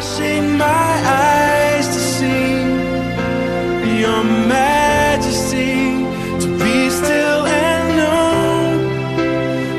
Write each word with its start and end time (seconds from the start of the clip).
flashing 0.00 0.56
my 0.56 0.64
eyes 0.64 1.86
to 1.88 2.00
see 2.00 2.52
your 4.00 4.24
majesty, 4.24 5.92
to 6.40 6.48
be 6.58 6.88
still 6.88 7.44
and 7.44 7.96
know 7.98 8.78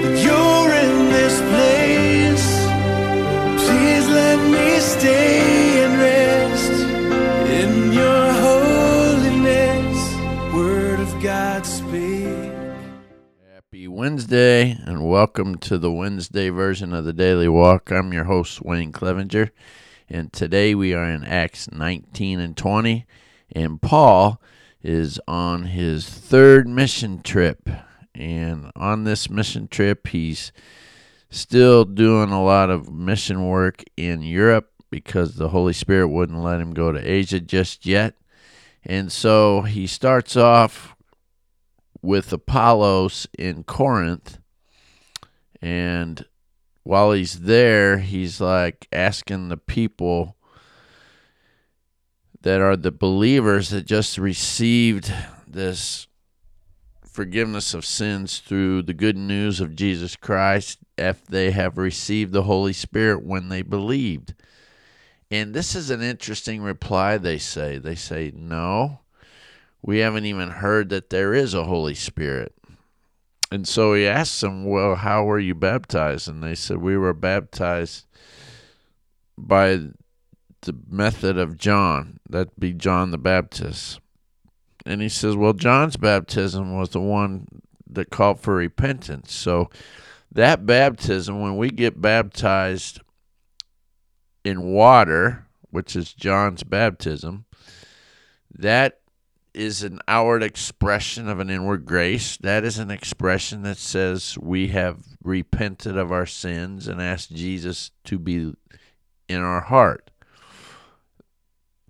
that 0.04 0.24
you're 0.24 0.74
in 0.86 1.10
this 1.10 1.40
place. 1.50 2.48
Please 3.66 4.08
let 4.10 4.40
me 4.52 4.80
stay 4.80 5.84
and 5.86 6.00
rest 6.00 6.72
in 7.50 7.92
your 7.92 8.32
holiness. 8.46 9.98
Word 10.54 11.00
of 11.00 11.20
God 11.24 11.66
speak. 11.66 12.52
Happy 13.56 13.88
Wednesday, 13.88 14.78
and 14.86 15.10
welcome 15.10 15.58
to 15.58 15.80
the 15.80 15.92
Wednesday 15.92 16.50
version 16.50 16.94
of 16.94 17.06
the 17.06 17.14
Daily 17.14 17.48
Walk. 17.48 17.92
I'm 17.92 18.14
your 18.14 18.26
host, 18.26 18.64
Wayne 18.64 18.92
Clevenger, 18.92 19.52
and 20.12 20.34
today 20.34 20.76
we 20.76 20.94
are 20.94 21.10
in 21.10 21.24
Acts 21.24 21.72
19 21.72 22.42
and 22.42 22.58
20, 22.58 23.06
and 23.54 23.82
Paul 23.82 24.42
is 24.84 25.22
on 25.26 25.64
his 25.64 26.08
third 26.10 26.68
mission 26.68 27.22
trip. 27.22 27.70
And 28.14 28.72
on 28.76 29.06
this 29.06 29.30
mission 29.30 29.70
trip, 29.70 30.08
he's 30.08 30.52
still 31.30 31.86
doing 31.86 32.32
a 32.32 32.44
lot 32.44 32.70
of 32.70 32.92
mission 32.92 33.48
work 33.48 33.86
in 33.96 34.22
Europe 34.22 34.70
because 34.90 35.36
the 35.36 35.50
Holy 35.50 35.72
Spirit 35.72 36.10
wouldn't 36.10 36.44
let 36.44 36.60
him 36.60 36.74
go 36.74 36.92
to 36.92 37.00
Asia 37.00 37.40
just 37.40 37.86
yet. 37.86 38.16
And 38.84 39.10
so 39.10 39.62
he 39.62 39.88
starts 39.88 40.36
off 40.36 40.94
with 42.02 42.34
Apollos 42.34 43.28
in 43.40 43.64
Corinth. 43.64 44.40
And 45.62 46.26
while 46.84 47.12
he's 47.12 47.42
there, 47.42 48.00
he's 48.00 48.42
like 48.42 48.88
asking 48.92 49.50
the 49.50 49.58
people 49.58 50.36
that 52.42 52.60
are 52.60 52.76
the 52.76 52.92
believers 52.92 53.70
that 53.70 53.86
just 53.86 54.18
received 54.18 55.14
this 55.48 56.08
forgiveness 57.04 57.74
of 57.74 57.86
sins 57.86 58.40
through 58.40 58.82
the 58.82 58.94
good 58.94 59.18
news 59.18 59.60
of 59.60 59.76
Jesus 59.76 60.16
Christ 60.16 60.80
if 60.98 61.26
they 61.26 61.52
have 61.52 61.78
received 61.78 62.32
the 62.32 62.44
Holy 62.44 62.74
Spirit 62.74 63.24
when 63.24 63.50
they 63.50 63.62
believed. 63.62 64.34
And 65.30 65.54
this 65.54 65.76
is 65.76 65.90
an 65.90 66.02
interesting 66.02 66.62
reply, 66.62 67.18
they 67.18 67.38
say. 67.38 67.78
They 67.78 67.96
say, 67.96 68.32
no, 68.34 69.00
we 69.82 70.00
haven't 70.00 70.26
even 70.26 70.50
heard 70.50 70.90
that 70.90 71.10
there 71.10 71.34
is 71.34 71.54
a 71.54 71.66
Holy 71.66 71.96
Spirit. 71.96 72.56
And 73.52 73.68
so 73.68 73.94
he 73.94 74.08
asks 74.08 74.40
them, 74.40 74.66
Well, 74.66 74.96
how 74.96 75.26
were 75.26 75.40
you 75.40 75.54
baptized? 75.54 76.30
And 76.30 76.42
they 76.42 76.56
said, 76.56 76.78
We 76.78 76.98
were 76.98 77.14
baptized 77.14 78.06
by 79.38 79.80
the 80.62 80.78
method 80.90 81.38
of 81.38 81.58
John. 81.58 82.20
That'd 82.30 82.54
be 82.58 82.74
John 82.74 83.12
the 83.12 83.18
Baptist. 83.18 84.00
And 84.86 85.02
he 85.02 85.10
says, 85.10 85.36
Well, 85.36 85.54
John's 85.54 85.98
baptism 85.98 86.78
was 86.78 86.90
the 86.90 87.02
one 87.02 87.48
that 87.90 88.10
called 88.10 88.40
for 88.40 88.56
repentance. 88.56 89.34
So 89.34 89.70
that 90.32 90.66
baptism, 90.66 91.42
when 91.42 91.58
we 91.58 91.70
get 91.70 92.02
baptized 92.02 93.02
in 94.46 94.64
water, 94.64 95.46
which 95.72 95.96
is 95.96 96.14
John's 96.14 96.64
baptism, 96.64 97.46
that 98.54 99.01
is 99.54 99.84
an 99.84 100.00
outward 100.08 100.44
expression 100.44 101.28
of 101.28 101.40
an 101.40 101.50
inward 101.50 101.86
grace. 101.86 102.38
That 102.38 102.64
is 102.64 102.78
an 102.78 102.92
expression 102.92 103.64
that 103.64 103.78
says 103.78 104.38
we 104.40 104.70
have 104.70 105.00
repented 105.24 105.98
of 105.98 106.12
our 106.12 106.26
sins 106.26 106.88
and 106.88 107.02
asked 107.02 107.34
Jesus 107.36 107.92
to 108.06 108.18
be 108.18 108.54
in 109.28 109.42
our 109.42 109.62
heart. 109.62 110.12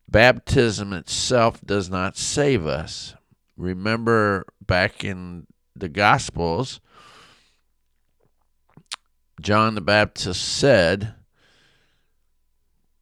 Baptism 0.09 0.91
itself 0.93 1.61
does 1.61 1.89
not 1.89 2.17
save 2.17 2.65
us. 2.65 3.15
Remember 3.55 4.45
back 4.65 5.03
in 5.03 5.47
the 5.75 5.89
Gospels, 5.89 6.81
John 9.39 9.75
the 9.75 9.81
Baptist 9.81 10.41
said, 10.41 11.15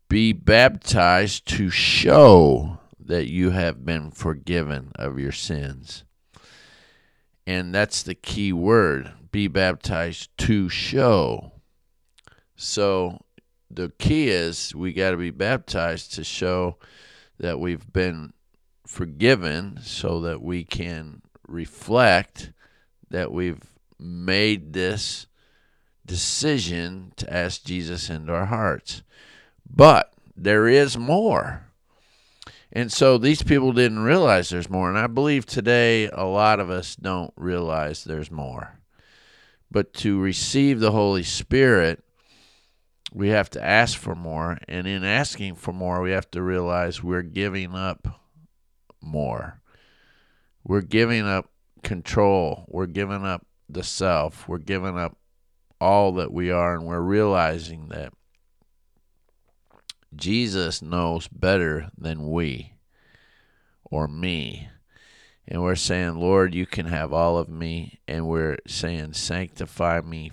Be 0.08 0.34
baptized 0.34 1.48
to 1.48 1.70
show 1.70 2.79
that 3.10 3.28
you 3.28 3.50
have 3.50 3.84
been 3.84 4.12
forgiven 4.12 4.92
of 4.94 5.18
your 5.18 5.32
sins. 5.32 6.04
And 7.48 7.74
that's 7.74 8.04
the 8.04 8.14
key 8.14 8.54
word 8.54 9.12
be 9.32 9.48
baptized 9.48 10.30
to 10.38 10.70
show. 10.70 11.54
So 12.56 13.26
the 13.72 13.92
key 13.98 14.30
is 14.30 14.76
we 14.76 14.94
got 14.94 15.10
to 15.12 15.18
be 15.18 15.32
baptized 15.32 16.14
to 16.14 16.24
show 16.24 16.78
that 17.40 17.60
we've 17.60 17.92
been 17.92 18.32
forgiven 18.86 19.80
so 19.82 20.22
that 20.22 20.44
we 20.44 20.64
can 20.64 21.24
reflect 21.48 22.52
that 23.10 23.32
we've 23.32 23.64
made 23.98 24.74
this 24.74 25.26
decision 26.06 27.14
to 27.16 27.34
ask 27.34 27.64
Jesus 27.64 28.08
into 28.08 28.32
our 28.32 28.46
hearts. 28.46 29.02
But 29.68 30.14
there 30.36 30.68
is 30.68 30.96
more. 30.96 31.69
And 32.72 32.92
so 32.92 33.18
these 33.18 33.42
people 33.42 33.74
didn't 33.74 34.00
realize 34.00 34.50
there's 34.50 34.70
more. 34.70 34.90
And 34.90 34.98
I 34.98 35.08
believe 35.08 35.46
today 35.46 36.08
a 36.10 36.26
lot 36.26 36.60
of 36.60 36.70
us 36.70 36.96
don't 36.96 37.34
realize 37.36 38.04
there's 38.04 38.30
more. 38.30 38.80
But 39.72 39.94
to 39.96 40.20
receive 40.20 40.80
the 40.80 40.92
Holy 40.92 41.24
Spirit, 41.24 42.04
we 43.12 43.30
have 43.30 43.50
to 43.52 43.64
ask 43.64 43.98
for 43.98 44.16
more. 44.16 44.60
And 44.68 44.86
in 44.88 45.04
asking 45.04 45.56
for 45.56 45.74
more, 45.74 46.02
we 46.02 46.12
have 46.12 46.30
to 46.32 46.44
realize 46.44 47.04
we're 47.04 47.24
giving 47.24 47.74
up 47.74 48.08
more. 49.02 49.62
We're 50.64 50.82
giving 50.82 51.26
up 51.26 51.50
control. 51.84 52.66
We're 52.68 52.86
giving 52.86 53.26
up 53.26 53.46
the 53.68 53.84
self. 53.84 54.48
We're 54.48 54.58
giving 54.60 54.98
up 54.98 55.18
all 55.82 56.14
that 56.14 56.32
we 56.32 56.52
are. 56.52 56.76
And 56.76 56.86
we're 56.86 57.00
realizing 57.00 57.88
that 57.90 58.14
Jesus 60.16 60.82
knows 60.82 61.28
better 61.28 61.90
than 61.98 62.30
we 62.30 62.74
or 63.84 64.08
me. 64.08 64.70
And 65.48 65.62
we're 65.64 65.76
saying, 65.76 66.20
Lord, 66.20 66.54
you 66.54 66.66
can 66.66 66.86
have 66.86 67.12
all 67.12 67.38
of 67.38 67.50
me. 67.50 68.00
And 68.08 68.28
we're 68.28 68.58
saying, 68.68 69.14
sanctify 69.14 70.02
me 70.02 70.32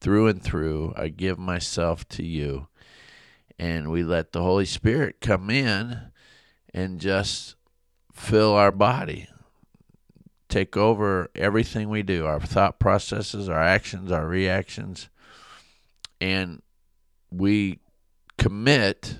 through 0.00 0.28
and 0.28 0.42
through. 0.42 0.94
I 0.96 1.08
give 1.08 1.38
myself 1.38 2.08
to 2.10 2.24
you. 2.24 2.68
And 3.58 3.90
we 3.90 4.02
let 4.02 4.32
the 4.32 4.42
Holy 4.42 4.64
Spirit 4.64 5.20
come 5.20 5.50
in 5.50 6.00
and 6.72 7.00
just 7.00 7.54
fill 8.12 8.54
our 8.54 8.72
body, 8.72 9.28
take 10.48 10.76
over 10.76 11.30
everything 11.34 11.88
we 11.88 12.02
do 12.02 12.26
our 12.26 12.40
thought 12.40 12.78
processes, 12.78 13.48
our 13.48 13.62
actions, 13.62 14.10
our 14.10 14.26
reactions. 14.26 15.08
And 16.20 16.62
we 17.30 17.78
commit 18.38 19.18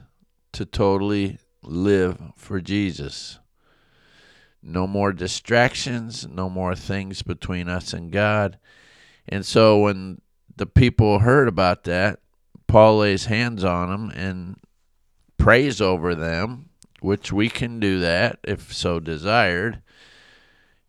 to 0.53 0.65
totally 0.65 1.39
live 1.63 2.19
for 2.37 2.61
Jesus. 2.61 3.39
No 4.63 4.87
more 4.87 5.13
distractions, 5.13 6.27
no 6.27 6.49
more 6.49 6.75
things 6.75 7.23
between 7.23 7.69
us 7.69 7.93
and 7.93 8.11
God. 8.11 8.59
And 9.29 9.45
so 9.45 9.79
when 9.79 10.21
the 10.57 10.67
people 10.67 11.21
heard 11.21 11.49
about 11.49 11.85
that, 11.85 12.21
Paul 12.67 12.99
lays 12.99 13.27
hands 13.27 13.63
on 13.65 13.91
them 13.91 14.11
and 14.11 14.57
prays 15.39 15.81
over 15.81 16.15
them, 16.15 16.71
which 17.01 17.33
we 17.33 17.49
can 17.49 17.79
do 17.79 18.01
that 18.01 18.39
if 18.43 18.73
so 18.73 18.99
desired. 18.99 19.83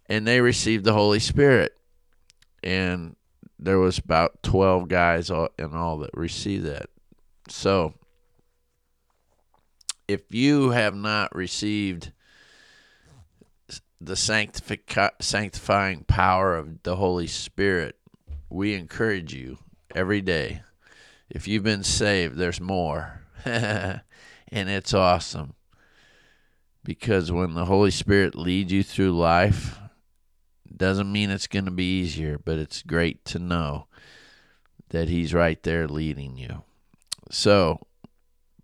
And 0.07 0.25
they 0.25 0.41
received 0.41 0.85
the 0.85 0.93
Holy 0.93 1.19
Spirit. 1.19 1.77
And 2.63 3.15
there 3.59 3.79
was 3.79 3.97
about 3.97 4.41
12 4.43 4.87
guys 4.87 5.29
in 5.29 5.73
all 5.73 5.97
that 5.99 6.11
received 6.13 6.65
that. 6.65 6.89
So 7.49 7.93
if 10.07 10.33
you 10.33 10.69
have 10.71 10.95
not 10.95 11.35
received 11.35 12.11
the 13.99 14.15
sanctifying 14.15 16.03
power 16.03 16.55
of 16.55 16.83
the 16.83 16.95
Holy 16.95 17.27
Spirit, 17.27 17.97
we 18.49 18.73
encourage 18.73 19.33
you 19.33 19.57
every 19.95 20.21
day. 20.21 20.61
If 21.29 21.47
you've 21.47 21.63
been 21.63 21.83
saved, 21.83 22.37
there's 22.37 22.61
more. 22.61 23.21
and 23.45 24.01
it's 24.51 24.93
awesome. 24.93 25.55
Because 26.83 27.31
when 27.31 27.53
the 27.53 27.65
Holy 27.65 27.91
Spirit 27.91 28.35
leads 28.35 28.71
you 28.71 28.83
through 28.83 29.17
life, 29.17 29.77
doesn't 30.75 31.11
mean 31.11 31.31
it's 31.31 31.47
going 31.47 31.65
to 31.65 31.71
be 31.71 31.99
easier, 31.99 32.37
but 32.37 32.57
it's 32.57 32.81
great 32.83 33.25
to 33.25 33.39
know 33.39 33.87
that 34.89 35.09
He's 35.09 35.33
right 35.33 35.61
there 35.63 35.87
leading 35.87 36.37
you. 36.37 36.63
So, 37.29 37.87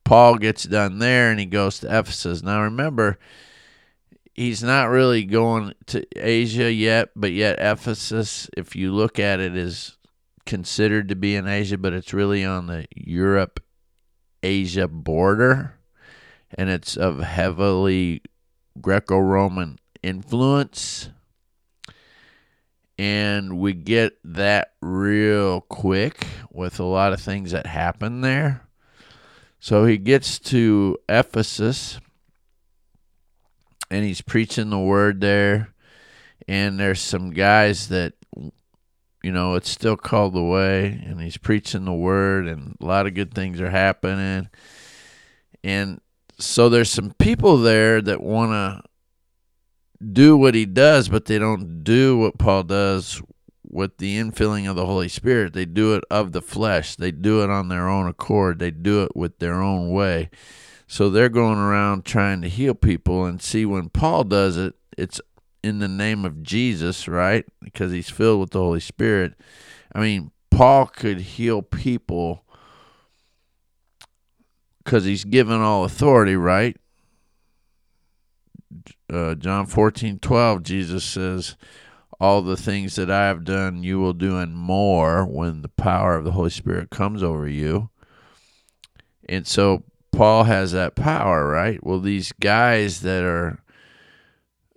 Paul 0.04 0.38
gets 0.38 0.64
done 0.64 1.00
there 1.00 1.32
and 1.32 1.40
he 1.40 1.46
goes 1.46 1.80
to 1.80 1.88
Ephesus. 1.88 2.44
Now, 2.44 2.64
remember, 2.64 3.18
he's 4.34 4.62
not 4.62 4.90
really 4.90 5.24
going 5.24 5.74
to 5.88 6.06
Asia 6.16 6.72
yet, 6.72 7.10
but 7.16 7.32
yet 7.32 7.60
Ephesus, 7.60 8.50
if 8.58 8.76
you 8.76 8.92
look 8.92 9.20
at 9.20 9.40
it, 9.40 9.56
is 9.56 9.98
considered 10.46 11.10
to 11.10 11.16
be 11.16 11.36
in 11.36 11.48
Asia, 11.48 11.78
but 11.78 11.94
it's 11.94 12.14
really 12.14 12.44
on 12.44 12.68
the 12.68 12.86
Europe 12.96 13.62
Asia 14.42 14.88
border, 14.88 15.76
and 16.54 16.70
it's 16.70 16.98
of 16.98 17.20
heavily 17.20 18.22
Greco 18.82 19.18
Roman 19.18 19.80
influence. 20.02 21.10
And 22.98 23.58
we 23.58 23.74
get 23.74 24.18
that 24.24 24.74
real 24.82 25.62
quick 25.62 26.28
with 26.52 26.80
a 26.80 26.84
lot 26.84 27.14
of 27.14 27.22
things 27.22 27.52
that 27.52 27.66
happen 27.66 28.22
there. 28.22 28.68
So 29.64 29.86
he 29.86 29.98
gets 29.98 30.40
to 30.40 30.98
Ephesus 31.08 31.98
and 33.90 34.04
he's 34.04 34.20
preaching 34.20 34.70
the 34.70 34.78
word 34.78 35.22
there. 35.22 35.74
And 36.50 36.78
there's 36.78 37.00
some 37.00 37.32
guys 37.32 37.88
that, 37.88 38.12
you 38.36 39.32
know, 39.32 39.54
it's 39.54 39.70
still 39.70 39.96
called 39.96 40.34
the 40.34 40.44
way, 40.44 41.02
and 41.06 41.22
he's 41.22 41.38
preaching 41.38 41.86
the 41.86 41.94
word, 41.94 42.46
and 42.46 42.76
a 42.82 42.86
lot 42.86 43.08
of 43.08 43.14
good 43.14 43.34
things 43.34 43.62
are 43.62 43.70
happening. 43.70 44.50
And 45.64 46.02
so 46.38 46.68
there's 46.68 46.90
some 46.90 47.12
people 47.12 47.56
there 47.56 48.02
that 48.02 48.22
want 48.22 48.52
to 48.52 48.82
do 50.06 50.36
what 50.36 50.56
he 50.56 50.66
does, 50.66 51.08
but 51.08 51.24
they 51.24 51.40
don't 51.40 51.86
do 51.86 52.18
what 52.18 52.38
Paul 52.38 52.64
does 52.64 53.22
with 53.74 53.98
the 53.98 54.20
infilling 54.20 54.70
of 54.70 54.76
the 54.76 54.86
Holy 54.86 55.10
Spirit. 55.10 55.54
They 55.54 55.66
do 55.66 55.96
it 55.96 56.04
of 56.12 56.32
the 56.32 56.42
flesh. 56.42 56.96
They 56.96 57.12
do 57.12 57.44
it 57.44 57.50
on 57.50 57.70
their 57.70 57.90
own 57.90 58.08
accord. 58.08 58.60
They 58.60 58.72
do 58.72 59.04
it 59.04 59.16
with 59.16 59.40
their 59.40 59.62
own 59.62 59.90
way. 59.90 60.30
So 60.86 61.10
they're 61.10 61.30
going 61.30 61.58
around 61.58 62.06
trying 62.06 62.42
to 62.44 62.50
heal 62.50 62.76
people 62.76 63.26
and 63.26 63.42
see 63.42 63.66
when 63.66 63.90
Paul 63.90 64.26
does 64.26 64.58
it, 64.58 64.76
it's 64.96 65.20
in 65.64 65.80
the 65.80 65.88
name 65.88 66.24
of 66.24 66.44
Jesus, 66.44 67.08
right? 67.08 67.46
Because 67.62 67.92
he's 67.92 68.10
filled 68.10 68.42
with 68.42 68.52
the 68.52 68.60
Holy 68.60 68.80
Spirit. 68.80 69.34
I 69.96 70.02
mean, 70.02 70.32
Paul 70.52 70.86
could 70.86 71.20
heal 71.22 71.64
people 71.64 72.44
because 74.84 75.06
he's 75.06 75.24
given 75.24 75.62
all 75.62 75.84
authority, 75.84 76.36
right? 76.36 76.78
Uh, 79.12 79.34
John 79.36 79.66
14, 79.66 80.20
12, 80.20 80.64
Jesus 80.64 81.04
says, 81.04 81.56
All 82.24 82.42
the 82.42 82.56
things 82.56 82.96
that 82.96 83.12
I 83.12 83.28
have 83.28 83.44
done, 83.44 83.84
you 83.84 84.00
will 84.00 84.14
do 84.14 84.38
and 84.38 84.56
more 84.56 85.26
when 85.26 85.62
the 85.62 85.68
power 85.68 86.16
of 86.16 86.24
the 86.24 86.32
Holy 86.32 86.52
Spirit 86.52 86.90
comes 86.90 87.22
over 87.22 87.50
you. 87.50 87.90
And 89.28 89.46
so 89.46 89.84
Paul 90.14 90.46
has 90.46 90.72
that 90.72 90.96
power, 90.96 91.46
right? 91.46 91.86
Well, 91.86 92.00
these 92.00 92.32
guys 92.32 93.02
that 93.02 93.26
are 93.26 93.62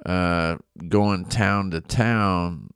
uh, 0.04 0.56
going 0.88 1.26
town 1.26 1.70
to 1.70 1.80
town, 1.80 2.70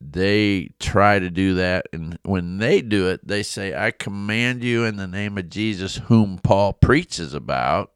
they 0.00 0.70
try 0.78 1.18
to 1.18 1.28
do 1.28 1.54
that. 1.54 1.86
And 1.92 2.20
when 2.22 2.58
they 2.58 2.82
do 2.82 3.08
it, 3.08 3.26
they 3.26 3.42
say, 3.42 3.74
I 3.74 3.90
command 3.90 4.62
you 4.62 4.84
in 4.84 4.96
the 4.96 5.08
name 5.08 5.36
of 5.38 5.50
Jesus, 5.50 5.96
whom 5.96 6.38
Paul 6.38 6.72
preaches 6.72 7.34
about, 7.34 7.90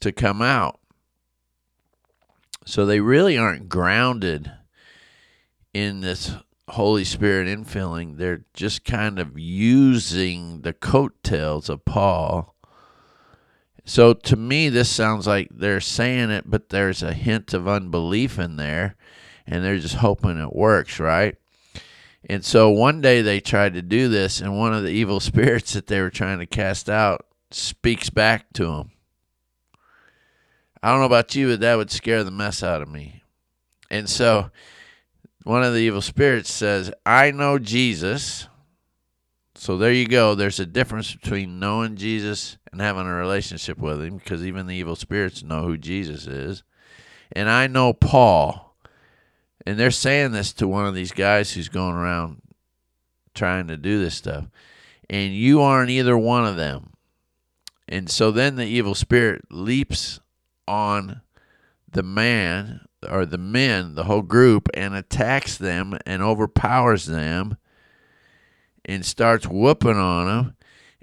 to 0.00 0.10
come 0.10 0.40
out. 0.40 0.80
So 2.64 2.86
they 2.86 3.00
really 3.00 3.36
aren't 3.36 3.68
grounded 3.68 4.50
in 5.72 6.00
this 6.00 6.32
Holy 6.68 7.04
Spirit 7.04 7.46
infilling. 7.46 8.16
They're 8.16 8.44
just 8.54 8.84
kind 8.84 9.18
of 9.18 9.38
using 9.38 10.62
the 10.62 10.72
coattails 10.72 11.68
of 11.68 11.84
Paul. 11.84 12.54
So 13.84 14.14
to 14.14 14.36
me, 14.36 14.70
this 14.70 14.88
sounds 14.88 15.26
like 15.26 15.48
they're 15.50 15.80
saying 15.80 16.30
it, 16.30 16.44
but 16.48 16.70
there's 16.70 17.02
a 17.02 17.12
hint 17.12 17.52
of 17.52 17.68
unbelief 17.68 18.38
in 18.38 18.56
there, 18.56 18.96
and 19.46 19.62
they're 19.62 19.78
just 19.78 19.96
hoping 19.96 20.38
it 20.38 20.54
works, 20.54 20.98
right? 20.98 21.36
And 22.30 22.42
so 22.42 22.70
one 22.70 23.02
day 23.02 23.20
they 23.20 23.40
tried 23.40 23.74
to 23.74 23.82
do 23.82 24.08
this, 24.08 24.40
and 24.40 24.58
one 24.58 24.72
of 24.72 24.82
the 24.82 24.90
evil 24.90 25.20
spirits 25.20 25.74
that 25.74 25.88
they 25.88 26.00
were 26.00 26.10
trying 26.10 26.38
to 26.38 26.46
cast 26.46 26.88
out 26.88 27.26
speaks 27.50 28.08
back 28.08 28.52
to 28.54 28.64
them. 28.64 28.90
I 30.84 30.90
don't 30.90 30.98
know 30.98 31.06
about 31.06 31.34
you, 31.34 31.48
but 31.48 31.60
that 31.60 31.76
would 31.76 31.90
scare 31.90 32.24
the 32.24 32.30
mess 32.30 32.62
out 32.62 32.82
of 32.82 32.90
me. 32.90 33.22
And 33.90 34.06
so 34.06 34.50
one 35.42 35.62
of 35.62 35.72
the 35.72 35.80
evil 35.80 36.02
spirits 36.02 36.52
says, 36.52 36.92
I 37.06 37.30
know 37.30 37.58
Jesus. 37.58 38.48
So 39.54 39.78
there 39.78 39.94
you 39.94 40.06
go. 40.06 40.34
There's 40.34 40.60
a 40.60 40.66
difference 40.66 41.14
between 41.14 41.58
knowing 41.58 41.96
Jesus 41.96 42.58
and 42.70 42.82
having 42.82 43.06
a 43.06 43.14
relationship 43.14 43.78
with 43.78 44.04
him 44.04 44.18
because 44.18 44.44
even 44.44 44.66
the 44.66 44.74
evil 44.74 44.94
spirits 44.94 45.42
know 45.42 45.62
who 45.62 45.78
Jesus 45.78 46.26
is. 46.26 46.62
And 47.32 47.48
I 47.48 47.66
know 47.66 47.94
Paul. 47.94 48.76
And 49.64 49.78
they're 49.78 49.90
saying 49.90 50.32
this 50.32 50.52
to 50.52 50.68
one 50.68 50.84
of 50.84 50.94
these 50.94 51.12
guys 51.12 51.50
who's 51.50 51.70
going 51.70 51.94
around 51.94 52.42
trying 53.34 53.68
to 53.68 53.78
do 53.78 54.00
this 54.00 54.16
stuff. 54.16 54.48
And 55.08 55.32
you 55.32 55.62
aren't 55.62 55.88
either 55.88 56.18
one 56.18 56.44
of 56.44 56.56
them. 56.56 56.90
And 57.88 58.10
so 58.10 58.30
then 58.30 58.56
the 58.56 58.66
evil 58.66 58.94
spirit 58.94 59.46
leaps 59.50 60.20
on 60.66 61.22
the 61.90 62.02
man 62.02 62.80
or 63.08 63.26
the 63.26 63.38
men, 63.38 63.94
the 63.94 64.04
whole 64.04 64.22
group, 64.22 64.68
and 64.74 64.94
attacks 64.94 65.58
them 65.58 65.96
and 66.06 66.22
overpowers 66.22 67.06
them 67.06 67.56
and 68.84 69.04
starts 69.04 69.46
whooping 69.46 69.96
on 69.96 70.26
them. 70.26 70.56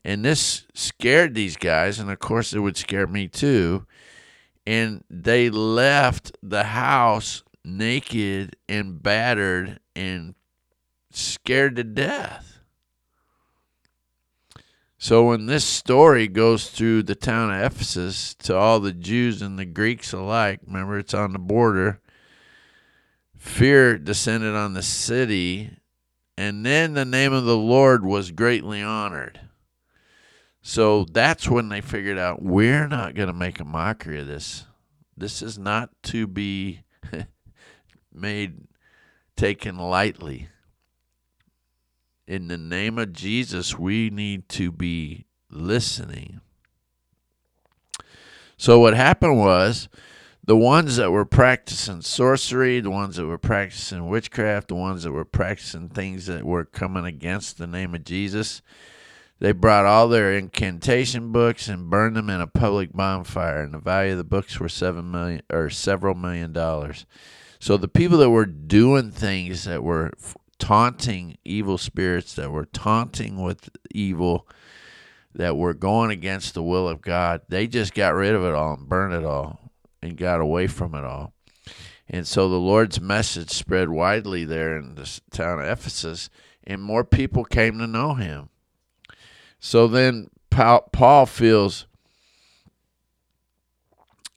And 0.04 0.26
this 0.26 0.66
scared 0.74 1.36
these 1.36 1.58
guys, 1.58 2.00
and 2.00 2.10
of 2.10 2.20
course, 2.20 2.54
it 2.54 2.60
would 2.60 2.78
scare 2.78 3.08
me 3.08 3.28
too. 3.28 3.86
And 4.66 5.04
they 5.10 5.50
left 5.50 6.36
the 6.42 6.64
house 6.64 7.44
naked 7.64 8.56
and 8.68 9.02
battered 9.02 9.80
and 9.96 10.36
scared 11.12 11.76
to 11.76 11.84
death. 11.84 12.51
So 15.02 15.30
when 15.30 15.48
this 15.48 15.66
story 15.66 16.28
goes 16.28 16.70
through 16.70 17.02
the 17.02 17.16
town 17.16 17.50
of 17.50 17.60
Ephesus 17.60 18.36
to 18.36 18.56
all 18.56 18.80
the 18.80 18.94
Jews 18.94 19.42
and 19.42 19.58
the 19.58 19.66
Greeks 19.66 20.14
alike, 20.14 20.60
remember 20.64 21.00
it's 21.00 21.16
on 21.16 21.34
the 21.34 21.40
border, 21.40 22.00
fear 23.36 23.98
descended 23.98 24.54
on 24.54 24.76
the 24.76 24.84
city, 24.84 25.72
and 26.38 26.64
then 26.64 26.94
the 26.94 27.04
name 27.04 27.34
of 27.34 27.46
the 27.46 27.58
Lord 27.58 28.06
was 28.06 28.30
greatly 28.30 28.84
honored. 28.84 29.40
So 30.62 31.06
that's 31.06 31.50
when 31.50 31.70
they 31.70 31.82
figured 31.82 32.20
out 32.20 32.44
we're 32.44 32.88
not 32.88 33.16
going 33.16 33.26
to 33.28 33.34
make 33.34 33.60
a 33.60 33.66
mockery 33.66 34.20
of 34.20 34.28
this. 34.28 34.66
This 35.18 35.42
is 35.42 35.58
not 35.58 35.90
to 36.04 36.28
be 36.28 36.84
made 38.14 38.68
taken 39.36 39.80
lightly 39.80 40.50
in 42.32 42.48
the 42.48 42.58
name 42.58 42.98
of 42.98 43.12
Jesus, 43.12 43.78
we 43.78 44.10
need 44.10 44.48
to 44.48 44.72
be 44.72 45.26
listening. 45.50 46.40
So, 48.56 48.80
what 48.80 48.94
happened 48.94 49.38
was 49.38 49.90
the 50.42 50.56
ones 50.56 50.96
that 50.96 51.12
were 51.12 51.26
practicing 51.26 52.02
sorcery, 52.02 52.80
the 52.80 52.90
ones 52.90 53.18
that 53.18 53.26
were 53.26 53.38
practicing 53.38 54.08
witchcraft, 54.08 54.70
the 54.70 54.76
ones 54.76 55.04
that 55.04 55.12
were 55.12 55.26
practicing 55.26 55.90
things 55.90 56.28
that 56.28 56.46
were 56.46 56.64
coming 56.64 57.04
against 57.04 57.58
the 57.58 57.68
name 57.68 57.94
of 57.94 58.06
Jesus, 58.06 58.62
they 59.40 59.52
brought 59.52 59.86
all 59.86 60.08
their 60.08 60.32
incantation 60.32 61.34
books 61.34 61.68
and 61.68 61.90
burned 61.90 62.16
them 62.16 62.30
in 62.30 62.40
a 62.40 62.48
public 62.48 62.94
bonfire, 62.94 63.62
and 63.62 63.74
the 63.74 63.80
value 63.80 64.14
of 64.14 64.18
the 64.18 64.24
books 64.24 64.58
were 64.58 64.70
seven 64.70 65.12
million 65.12 65.42
or 65.52 65.70
several 65.70 66.16
million 66.16 66.54
dollars. 66.54 67.06
So 67.60 67.76
the 67.76 67.90
people 67.90 68.20
that 68.20 68.30
were 68.30 68.46
doing 68.46 69.12
things 69.12 69.66
that 69.66 69.84
were 69.84 70.14
taunting 70.62 71.38
evil 71.44 71.80
spirits, 71.80 72.36
that 72.36 72.52
were 72.52 72.66
taunting 72.66 73.42
with 73.42 73.70
evil, 73.90 74.48
that 75.34 75.58
were 75.58 75.74
going 75.74 76.12
against 76.12 76.54
the 76.54 76.62
will 76.62 76.88
of 76.88 77.02
God, 77.02 77.42
they 77.50 77.66
just 77.66 77.96
got 77.96 78.14
rid 78.14 78.36
of 78.36 78.44
it 78.44 78.54
all 78.54 78.76
and 78.76 78.88
burned 78.88 79.14
it 79.14 79.26
all 79.26 79.72
and 80.04 80.16
got 80.16 80.40
away 80.40 80.68
from 80.68 80.94
it 80.94 81.04
all. 81.04 81.34
And 82.08 82.28
so 82.28 82.48
the 82.48 82.58
Lord's 82.58 83.02
message 83.02 83.50
spread 83.50 83.90
widely 83.90 84.46
there 84.46 84.78
in 84.78 84.96
the 84.96 85.20
town 85.32 85.60
of 85.60 85.66
Ephesus, 85.66 86.30
and 86.64 86.82
more 86.82 87.04
people 87.04 87.44
came 87.44 87.80
to 87.80 87.88
know 87.88 88.14
him. 88.14 88.50
So 89.60 89.88
then 89.88 90.30
Paul 90.52 91.26
feels 91.26 91.88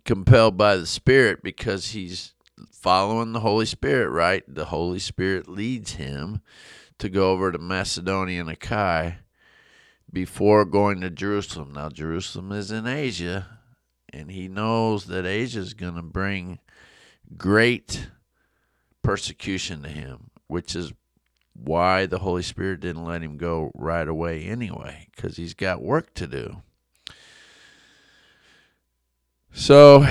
compelled 0.04 0.56
by 0.56 0.76
the 0.76 0.86
Spirit 0.86 1.42
because 1.42 1.88
he's 1.90 2.33
following 2.84 3.32
the 3.32 3.40
Holy 3.40 3.64
Spirit, 3.64 4.10
right? 4.10 4.44
The 4.46 4.66
Holy 4.66 4.98
Spirit 4.98 5.48
leads 5.48 5.92
him 5.92 6.42
to 6.98 7.08
go 7.08 7.30
over 7.30 7.50
to 7.50 7.56
Macedonia 7.56 8.42
and 8.42 8.50
Achaia 8.50 9.20
before 10.12 10.66
going 10.66 11.00
to 11.00 11.08
Jerusalem. 11.08 11.72
Now, 11.72 11.88
Jerusalem 11.88 12.52
is 12.52 12.70
in 12.70 12.86
Asia, 12.86 13.58
and 14.12 14.30
he 14.30 14.48
knows 14.48 15.06
that 15.06 15.24
Asia 15.24 15.60
is 15.60 15.72
going 15.72 15.94
to 15.94 16.02
bring 16.02 16.58
great 17.38 18.08
persecution 19.00 19.82
to 19.84 19.88
him, 19.88 20.28
which 20.46 20.76
is 20.76 20.92
why 21.54 22.04
the 22.04 22.18
Holy 22.18 22.42
Spirit 22.42 22.80
didn't 22.80 23.06
let 23.06 23.22
him 23.22 23.38
go 23.38 23.70
right 23.74 24.06
away 24.06 24.44
anyway, 24.44 25.08
because 25.16 25.38
he's 25.38 25.54
got 25.54 25.80
work 25.80 26.12
to 26.12 26.26
do. 26.26 26.60
So 29.54 30.04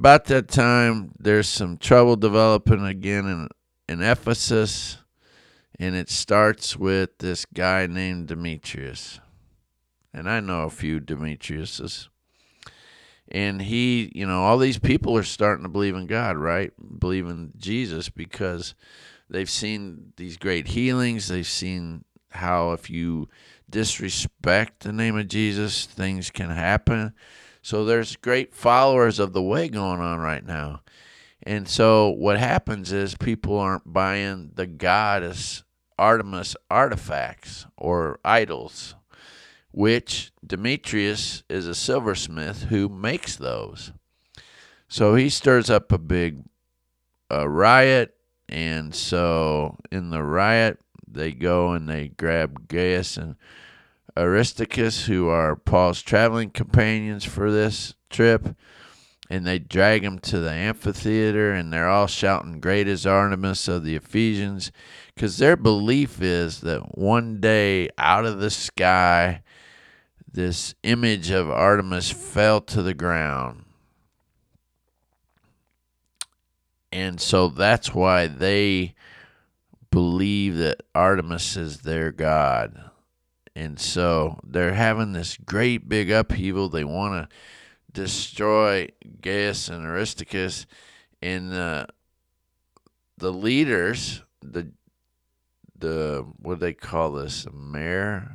about 0.00 0.24
that 0.24 0.48
time, 0.48 1.12
there's 1.18 1.46
some 1.46 1.76
trouble 1.76 2.16
developing 2.16 2.86
again 2.86 3.26
in, 3.26 3.48
in 3.86 4.02
Ephesus, 4.02 4.96
and 5.78 5.94
it 5.94 6.08
starts 6.08 6.74
with 6.74 7.18
this 7.18 7.44
guy 7.52 7.86
named 7.86 8.28
Demetrius. 8.28 9.20
and 10.14 10.28
I 10.28 10.40
know 10.40 10.62
a 10.62 10.70
few 10.70 11.00
Demetriuses. 11.00 12.08
And 13.28 13.60
he, 13.60 14.10
you 14.14 14.26
know, 14.26 14.42
all 14.42 14.56
these 14.56 14.78
people 14.78 15.18
are 15.18 15.22
starting 15.22 15.64
to 15.64 15.68
believe 15.68 15.94
in 15.94 16.06
God, 16.06 16.38
right? 16.38 16.72
Believe 16.98 17.26
in 17.26 17.52
Jesus 17.58 18.08
because 18.08 18.74
they've 19.28 19.50
seen 19.50 20.14
these 20.16 20.38
great 20.38 20.68
healings. 20.68 21.28
They've 21.28 21.46
seen 21.46 22.06
how 22.30 22.72
if 22.72 22.88
you 22.88 23.28
disrespect 23.68 24.80
the 24.80 24.94
name 24.94 25.18
of 25.18 25.28
Jesus, 25.28 25.84
things 25.84 26.30
can 26.30 26.48
happen. 26.48 27.12
So 27.62 27.84
there's 27.84 28.16
great 28.16 28.54
followers 28.54 29.18
of 29.18 29.32
the 29.32 29.42
way 29.42 29.68
going 29.68 30.00
on 30.00 30.18
right 30.20 30.44
now. 30.44 30.82
And 31.42 31.68
so 31.68 32.08
what 32.08 32.38
happens 32.38 32.92
is 32.92 33.14
people 33.16 33.58
aren't 33.58 33.92
buying 33.92 34.52
the 34.54 34.66
goddess 34.66 35.62
Artemis 35.98 36.56
artifacts 36.70 37.66
or 37.76 38.18
idols, 38.24 38.94
which 39.70 40.32
Demetrius 40.44 41.42
is 41.50 41.66
a 41.66 41.74
silversmith 41.74 42.64
who 42.64 42.88
makes 42.88 43.36
those. 43.36 43.92
So 44.88 45.14
he 45.14 45.28
stirs 45.28 45.68
up 45.68 45.92
a 45.92 45.98
big 45.98 46.42
uh, 47.30 47.46
riot, 47.46 48.16
and 48.48 48.94
so 48.94 49.76
in 49.92 50.10
the 50.10 50.22
riot, 50.22 50.78
they 51.06 51.32
go 51.32 51.72
and 51.72 51.88
they 51.88 52.08
grab 52.08 52.66
Gaius 52.66 53.16
and 53.16 53.36
Aristarchus, 54.16 55.06
who 55.06 55.28
are 55.28 55.56
Paul's 55.56 56.02
traveling 56.02 56.50
companions 56.50 57.24
for 57.24 57.50
this 57.50 57.94
trip, 58.08 58.56
and 59.28 59.46
they 59.46 59.58
drag 59.58 60.02
him 60.02 60.18
to 60.18 60.40
the 60.40 60.50
amphitheater, 60.50 61.52
and 61.52 61.72
they're 61.72 61.88
all 61.88 62.08
shouting, 62.08 62.60
Great 62.60 62.88
is 62.88 63.06
Artemis 63.06 63.68
of 63.68 63.84
the 63.84 63.94
Ephesians, 63.94 64.72
because 65.14 65.38
their 65.38 65.56
belief 65.56 66.20
is 66.20 66.60
that 66.62 66.98
one 66.98 67.40
day 67.40 67.88
out 67.96 68.24
of 68.24 68.40
the 68.40 68.50
sky, 68.50 69.42
this 70.32 70.74
image 70.82 71.30
of 71.30 71.50
Artemis 71.50 72.10
fell 72.10 72.60
to 72.62 72.82
the 72.82 72.94
ground. 72.94 73.64
And 76.92 77.20
so 77.20 77.48
that's 77.48 77.94
why 77.94 78.26
they 78.26 78.94
believe 79.90 80.56
that 80.56 80.82
Artemis 80.94 81.56
is 81.56 81.78
their 81.78 82.10
god. 82.10 82.89
And 83.54 83.78
so 83.78 84.38
they're 84.44 84.74
having 84.74 85.12
this 85.12 85.36
great 85.36 85.88
big 85.88 86.10
upheaval. 86.10 86.68
They 86.68 86.84
want 86.84 87.30
to 87.30 87.36
destroy 87.92 88.88
Gaius 89.20 89.68
and 89.68 89.84
Aristarchus. 89.84 90.66
And 91.20 91.50
the, 91.50 91.86
the 93.18 93.32
leaders, 93.32 94.22
the 94.40 94.72
the 95.78 96.26
what 96.38 96.54
do 96.54 96.60
they 96.60 96.74
call 96.74 97.12
this? 97.12 97.44
The 97.44 97.52
mayor. 97.52 98.32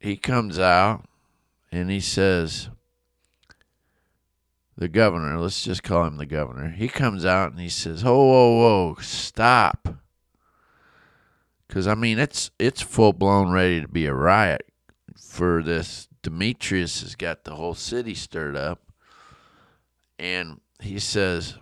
He 0.00 0.16
comes 0.16 0.58
out 0.58 1.04
and 1.70 1.90
he 1.90 2.00
says, 2.00 2.70
the 4.78 4.88
governor, 4.88 5.38
let's 5.38 5.64
just 5.64 5.82
call 5.82 6.04
him 6.04 6.18
the 6.18 6.26
governor. 6.26 6.70
He 6.70 6.86
comes 6.88 7.24
out 7.24 7.50
and 7.50 7.60
he 7.60 7.68
says, 7.68 8.04
"Whoa, 8.04 8.14
whoa, 8.14 8.58
whoa, 8.58 8.96
stop!" 9.00 9.88
Because 11.68 11.86
I 11.86 11.94
mean, 11.94 12.18
it's 12.18 12.50
it's 12.58 12.80
full 12.80 13.12
blown 13.12 13.52
ready 13.52 13.80
to 13.80 13.88
be 13.88 14.06
a 14.06 14.14
riot 14.14 14.66
for 15.16 15.62
this. 15.62 16.08
Demetrius 16.22 17.02
has 17.02 17.14
got 17.14 17.44
the 17.44 17.54
whole 17.54 17.74
city 17.74 18.14
stirred 18.14 18.56
up, 18.56 18.80
and 20.18 20.60
he 20.80 20.98
says, 20.98 21.54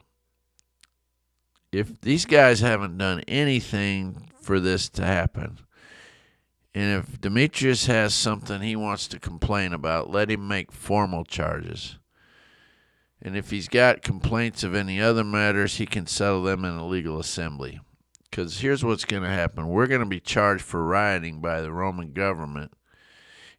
if 1.73 2.01
these 2.01 2.25
guys 2.25 2.61
haven't 2.61 2.97
done 2.97 3.21
anything 3.29 4.31
for 4.41 4.61
this 4.61 4.89
to 4.91 5.05
happen, 5.05 5.59
and 6.75 6.99
if 6.99 7.21
Demetrius 7.21 7.87
has 7.87 8.15
something 8.15 8.61
he 8.61 8.77
wants 8.77 9.09
to 9.09 9.19
complain 9.19 9.73
about, 9.73 10.11
let 10.11 10.31
him 10.31 10.47
make 10.47 10.73
formal 10.73 11.25
charges. 11.25 11.99
And 13.21 13.37
if 13.37 13.51
he's 13.51 13.69
got 13.69 14.03
complaints 14.03 14.63
of 14.63 14.75
any 14.75 15.01
other 15.01 15.25
matters, 15.25 15.77
he 15.77 15.87
can 15.87 16.07
settle 16.07 16.43
them 16.43 16.65
in 16.65 16.75
a 16.75 16.87
legal 16.87 17.19
assembly. 17.19 17.81
Because 18.37 18.61
here's 18.61 18.85
what's 18.85 19.07
going 19.07 19.23
to 19.23 19.31
happen 19.31 19.69
we're 19.69 19.87
going 19.87 20.03
to 20.03 20.07
be 20.07 20.21
charged 20.21 20.63
for 20.63 20.85
rioting 20.85 21.41
by 21.41 21.63
the 21.63 21.73
Roman 21.73 22.13
government. 22.13 22.75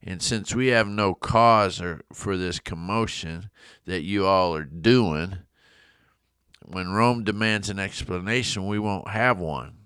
And 0.04 0.22
since 0.22 0.54
we 0.54 0.68
have 0.68 0.88
no 0.88 1.16
cause 1.16 1.82
or, 1.82 2.02
for 2.14 2.38
this 2.38 2.60
commotion 2.60 3.50
that 3.86 4.04
you 4.04 4.28
all 4.28 4.56
are 4.56 4.64
doing, 4.64 5.40
when 6.64 6.92
Rome 6.92 7.24
demands 7.24 7.72
an 7.72 7.80
explanation, 7.80 8.68
we 8.68 8.78
won't 8.78 9.08
have 9.08 9.40
one. 9.40 9.78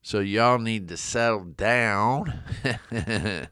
So 0.00 0.20
y'all 0.20 0.58
need 0.58 0.88
to 0.88 0.96
settle 0.96 1.44
down 1.44 2.40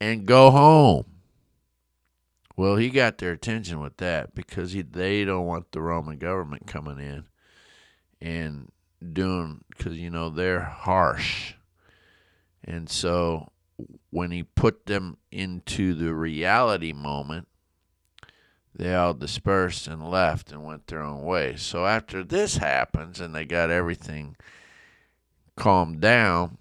and 0.00 0.24
go 0.24 0.52
home. 0.52 1.06
Well, 2.56 2.76
he 2.76 2.90
got 2.90 3.18
their 3.18 3.32
attention 3.32 3.80
with 3.80 3.96
that 3.96 4.36
because 4.36 4.70
he, 4.70 4.82
they 4.82 5.24
don't 5.24 5.46
want 5.46 5.72
the 5.72 5.82
Roman 5.82 6.18
government 6.18 6.68
coming 6.68 7.00
in 7.00 7.24
and 8.22 8.70
doing 9.12 9.64
because 9.68 9.98
you 9.98 10.08
know 10.08 10.30
they're 10.30 10.60
harsh, 10.60 11.54
and 12.64 12.88
so 12.88 13.50
when 14.10 14.30
he 14.30 14.42
put 14.42 14.86
them 14.86 15.16
into 15.30 15.94
the 15.94 16.14
reality 16.14 16.92
moment, 16.92 17.48
they 18.74 18.94
all 18.94 19.14
dispersed 19.14 19.86
and 19.86 20.08
left 20.08 20.52
and 20.52 20.64
went 20.64 20.86
their 20.86 21.02
own 21.02 21.22
way. 21.22 21.56
So 21.56 21.86
after 21.86 22.22
this 22.22 22.56
happens 22.58 23.20
and 23.20 23.34
they 23.34 23.44
got 23.44 23.70
everything 23.70 24.36
calmed 25.56 26.00
down, 26.00 26.58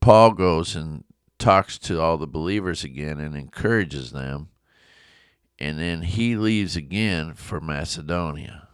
Paul 0.00 0.32
goes 0.32 0.74
and 0.74 1.04
talks 1.38 1.78
to 1.78 2.00
all 2.00 2.18
the 2.18 2.26
believers 2.26 2.84
again 2.84 3.20
and 3.20 3.36
encourages 3.36 4.12
them. 4.12 4.48
And 5.58 5.78
then 5.78 6.02
he 6.02 6.36
leaves 6.36 6.76
again 6.76 7.34
for 7.34 7.60
Macedonia. 7.60 8.68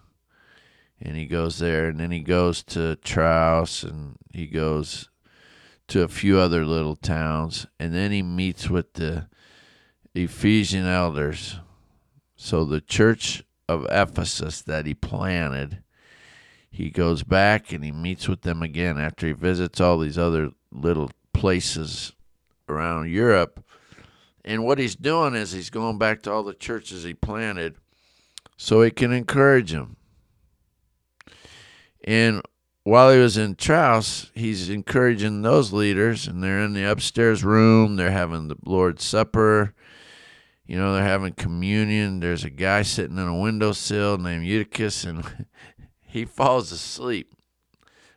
And 1.00 1.16
he 1.16 1.26
goes 1.26 1.58
there, 1.58 1.88
and 1.88 2.00
then 2.00 2.10
he 2.10 2.20
goes 2.20 2.62
to 2.64 2.96
Troas, 2.96 3.82
and 3.82 4.16
he 4.32 4.46
goes 4.46 5.10
to 5.88 6.02
a 6.02 6.08
few 6.08 6.38
other 6.38 6.64
little 6.64 6.96
towns. 6.96 7.66
And 7.78 7.94
then 7.94 8.12
he 8.12 8.22
meets 8.22 8.70
with 8.70 8.94
the 8.94 9.28
Ephesian 10.14 10.86
elders. 10.86 11.60
So 12.36 12.64
the 12.64 12.80
church 12.80 13.44
of 13.68 13.86
Ephesus 13.90 14.62
that 14.62 14.86
he 14.86 14.94
planted, 14.94 15.82
he 16.70 16.90
goes 16.90 17.22
back 17.22 17.72
and 17.72 17.82
he 17.84 17.92
meets 17.92 18.28
with 18.28 18.42
them 18.42 18.62
again 18.62 18.98
after 18.98 19.26
he 19.26 19.32
visits 19.32 19.80
all 19.80 19.98
these 19.98 20.18
other 20.18 20.50
little 20.70 21.10
places 21.32 22.12
around 22.68 23.10
Europe. 23.10 23.64
And 24.44 24.64
what 24.64 24.78
he's 24.78 24.94
doing 24.94 25.34
is 25.34 25.52
he's 25.52 25.70
going 25.70 25.98
back 25.98 26.22
to 26.22 26.32
all 26.32 26.42
the 26.42 26.54
churches 26.54 27.02
he 27.02 27.14
planted 27.14 27.76
so 28.56 28.82
he 28.82 28.90
can 28.90 29.12
encourage 29.12 29.72
them. 29.72 29.96
And 32.06 32.42
while 32.84 33.10
he 33.10 33.18
was 33.18 33.36
in 33.36 33.56
Troas, 33.56 34.30
he's 34.32 34.70
encouraging 34.70 35.42
those 35.42 35.72
leaders, 35.72 36.28
and 36.28 36.42
they're 36.42 36.62
in 36.62 36.72
the 36.72 36.88
upstairs 36.88 37.42
room. 37.42 37.96
They're 37.96 38.12
having 38.12 38.46
the 38.46 38.56
Lord's 38.64 39.04
Supper. 39.04 39.74
You 40.66 40.78
know, 40.78 40.94
they're 40.94 41.02
having 41.02 41.32
communion. 41.32 42.20
There's 42.20 42.44
a 42.44 42.50
guy 42.50 42.82
sitting 42.82 43.18
on 43.18 43.26
a 43.26 43.36
windowsill 43.36 44.18
named 44.18 44.46
Eutychus, 44.46 45.04
and 45.04 45.46
he 46.00 46.24
falls 46.24 46.70
asleep. 46.70 47.32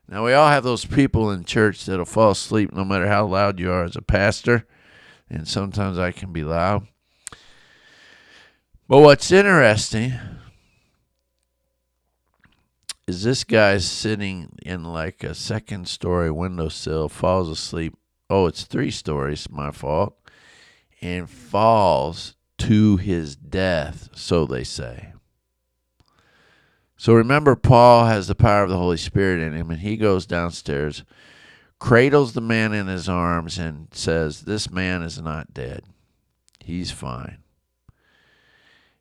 Now, 0.07 0.25
we 0.25 0.33
all 0.33 0.49
have 0.49 0.63
those 0.63 0.85
people 0.85 1.31
in 1.31 1.45
church 1.45 1.85
that'll 1.85 2.05
fall 2.05 2.31
asleep 2.31 2.71
no 2.73 2.85
matter 2.85 3.07
how 3.07 3.25
loud 3.25 3.59
you 3.59 3.71
are 3.71 3.83
as 3.83 3.95
a 3.95 4.01
pastor, 4.01 4.67
and 5.29 5.47
sometimes 5.47 5.97
I 5.97 6.11
can 6.11 6.31
be 6.31 6.43
loud. 6.43 6.87
But 8.87 8.99
what's 9.01 9.31
interesting 9.31 10.13
is 13.09 13.23
this 13.23 13.43
guy 13.43 13.79
sitting 13.79 14.51
in 14.61 14.83
like 14.83 15.23
a 15.23 15.33
second 15.33 15.87
story 15.87 16.29
windowsill, 16.29 17.09
falls 17.09 17.49
asleep. 17.49 17.95
Oh, 18.29 18.45
it's 18.45 18.65
three 18.65 18.91
stories, 18.91 19.49
my 19.49 19.71
fault, 19.71 20.15
and 21.01 21.27
falls 21.27 22.35
to 22.59 22.97
his 22.97 23.35
death, 23.35 24.09
so 24.13 24.45
they 24.45 24.63
say. 24.63 25.13
So 26.97 27.13
remember, 27.15 27.55
Paul 27.55 28.05
has 28.05 28.27
the 28.27 28.35
power 28.35 28.61
of 28.61 28.69
the 28.69 28.77
Holy 28.77 28.97
Spirit 28.97 29.41
in 29.41 29.53
him, 29.53 29.71
and 29.71 29.79
he 29.79 29.97
goes 29.97 30.27
downstairs, 30.27 31.03
cradles 31.79 32.33
the 32.33 32.41
man 32.41 32.73
in 32.73 32.85
his 32.85 33.09
arms, 33.09 33.57
and 33.57 33.87
says, 33.91 34.41
This 34.41 34.69
man 34.69 35.01
is 35.01 35.19
not 35.19 35.51
dead. 35.51 35.81
He's 36.63 36.91
fine. 36.91 37.39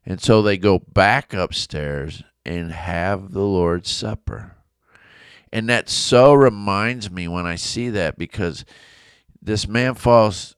And 0.03 0.19
so 0.19 0.41
they 0.41 0.57
go 0.57 0.79
back 0.79 1.31
upstairs 1.31 2.23
and 2.49 2.71
have 2.71 3.31
the 3.31 3.43
Lord's 3.43 3.89
Supper. 3.91 4.55
And 5.53 5.69
that 5.69 5.87
so 5.87 6.33
reminds 6.33 7.09
me 7.11 7.27
when 7.27 7.45
I 7.45 7.55
see 7.55 7.89
that 7.89 8.17
because 8.17 8.65
this 9.41 9.67
man 9.67 9.93
falls 9.93 10.55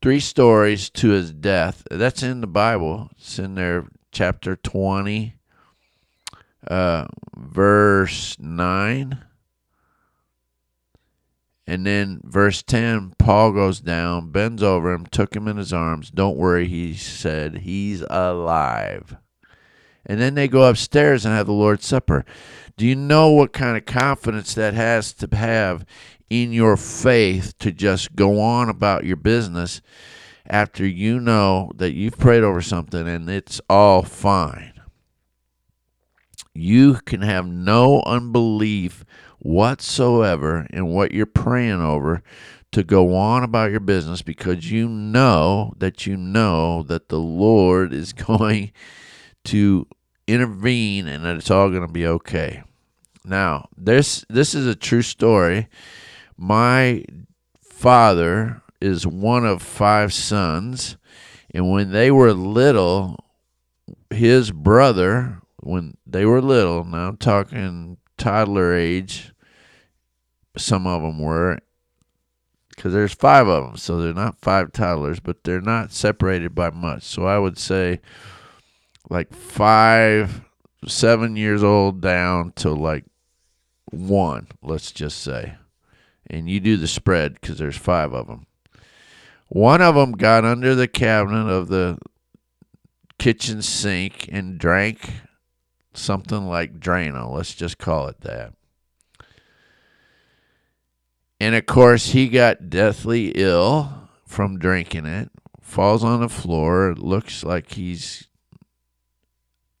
three 0.00 0.20
stories 0.20 0.88
to 0.90 1.10
his 1.10 1.32
death. 1.32 1.82
That's 1.90 2.22
in 2.22 2.40
the 2.40 2.46
Bible. 2.46 3.10
It's 3.18 3.38
in 3.38 3.56
there, 3.56 3.86
chapter 4.12 4.56
20 4.56 5.34
uh, 6.66 7.06
verse 7.36 8.36
9. 8.38 9.18
And 11.68 11.84
then 11.84 12.20
verse 12.22 12.62
10, 12.62 13.14
Paul 13.18 13.52
goes 13.52 13.80
down, 13.80 14.30
bends 14.30 14.62
over 14.62 14.92
him, 14.92 15.06
took 15.06 15.34
him 15.34 15.48
in 15.48 15.56
his 15.56 15.72
arms. 15.72 16.10
Don't 16.10 16.36
worry, 16.36 16.68
he 16.68 16.94
said, 16.94 17.58
he's 17.58 18.02
alive. 18.08 19.16
And 20.06 20.20
then 20.20 20.34
they 20.34 20.48
go 20.48 20.68
upstairs 20.68 21.24
and 21.24 21.34
have 21.34 21.46
the 21.46 21.52
Lord's 21.52 21.84
Supper. 21.84 22.24
Do 22.76 22.86
you 22.86 22.94
know 22.94 23.30
what 23.30 23.52
kind 23.52 23.76
of 23.76 23.84
confidence 23.86 24.54
that 24.54 24.74
has 24.74 25.12
to 25.14 25.36
have 25.36 25.84
in 26.30 26.52
your 26.52 26.76
faith 26.76 27.54
to 27.58 27.72
just 27.72 28.14
go 28.14 28.40
on 28.40 28.68
about 28.68 29.04
your 29.04 29.16
business 29.16 29.80
after 30.46 30.86
you 30.86 31.18
know 31.18 31.72
that 31.74 31.92
you've 31.92 32.18
prayed 32.18 32.44
over 32.44 32.60
something 32.60 33.08
and 33.08 33.28
it's 33.28 33.60
all 33.68 34.02
fine? 34.02 34.72
You 36.54 36.94
can 37.04 37.22
have 37.22 37.46
no 37.46 38.02
unbelief 38.06 39.04
whatsoever 39.38 40.66
in 40.70 40.86
what 40.86 41.12
you're 41.12 41.26
praying 41.26 41.82
over 41.82 42.22
to 42.72 42.82
go 42.82 43.14
on 43.14 43.42
about 43.42 43.70
your 43.70 43.80
business 43.80 44.22
because 44.22 44.70
you 44.70 44.88
know 44.88 45.72
that 45.78 46.06
you 46.06 46.16
know 46.16 46.82
that 46.84 47.08
the 47.08 47.18
Lord 47.18 47.92
is 47.92 48.12
going 48.12 48.72
to 49.44 49.86
intervene 50.26 51.06
and 51.06 51.24
it's 51.26 51.50
all 51.50 51.70
going 51.70 51.86
to 51.86 51.92
be 51.92 52.06
okay. 52.06 52.62
Now, 53.24 53.68
this 53.76 54.24
this 54.28 54.54
is 54.54 54.66
a 54.66 54.74
true 54.74 55.02
story. 55.02 55.68
My 56.36 57.04
father 57.60 58.62
is 58.80 59.06
one 59.06 59.44
of 59.44 59.62
five 59.62 60.12
sons, 60.12 60.96
and 61.52 61.70
when 61.70 61.90
they 61.90 62.10
were 62.10 62.32
little, 62.32 63.24
his 64.10 64.52
brother, 64.52 65.40
when 65.60 65.96
they 66.06 66.24
were 66.24 66.40
little, 66.40 66.84
now 66.84 67.08
I'm 67.08 67.16
talking 67.16 67.96
toddler 68.16 68.74
age, 68.74 69.32
some 70.56 70.86
of 70.86 71.02
them 71.02 71.18
were, 71.18 71.58
because 72.68 72.92
there's 72.92 73.14
five 73.14 73.48
of 73.48 73.64
them, 73.64 73.76
so 73.76 74.00
they're 74.00 74.14
not 74.14 74.40
five 74.40 74.72
toddlers, 74.72 75.20
but 75.20 75.42
they're 75.44 75.60
not 75.60 75.92
separated 75.92 76.54
by 76.54 76.70
much. 76.70 77.02
So 77.02 77.26
I 77.26 77.38
would 77.38 77.58
say 77.58 78.00
like 79.08 79.32
five, 79.32 80.42
seven 80.86 81.36
years 81.36 81.62
old 81.62 82.00
down 82.00 82.52
to 82.56 82.70
like 82.70 83.04
one, 83.90 84.48
let's 84.62 84.92
just 84.92 85.22
say. 85.22 85.54
And 86.28 86.48
you 86.48 86.60
do 86.60 86.76
the 86.76 86.88
spread 86.88 87.34
because 87.34 87.58
there's 87.58 87.76
five 87.76 88.12
of 88.12 88.26
them. 88.26 88.46
One 89.48 89.80
of 89.80 89.94
them 89.94 90.12
got 90.12 90.44
under 90.44 90.74
the 90.74 90.88
cabinet 90.88 91.48
of 91.48 91.68
the 91.68 91.98
kitchen 93.18 93.62
sink 93.62 94.28
and 94.30 94.58
drank 94.58 95.12
something 95.94 96.48
like 96.48 96.80
Drano. 96.80 97.32
Let's 97.32 97.54
just 97.54 97.78
call 97.78 98.08
it 98.08 98.20
that. 98.22 98.54
And 101.38 101.54
of 101.54 101.66
course, 101.66 102.08
he 102.08 102.28
got 102.28 102.70
deathly 102.70 103.28
ill 103.34 104.08
from 104.26 104.58
drinking 104.58 105.06
it, 105.06 105.30
falls 105.60 106.02
on 106.02 106.20
the 106.20 106.28
floor, 106.28 106.94
looks 106.96 107.44
like 107.44 107.72
he's 107.72 108.26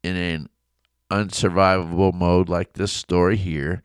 in 0.02 0.16
an 0.16 0.48
unsurvivable 1.10 2.14
mode, 2.14 2.48
like 2.48 2.74
this 2.74 2.92
story 2.92 3.36
here. 3.36 3.82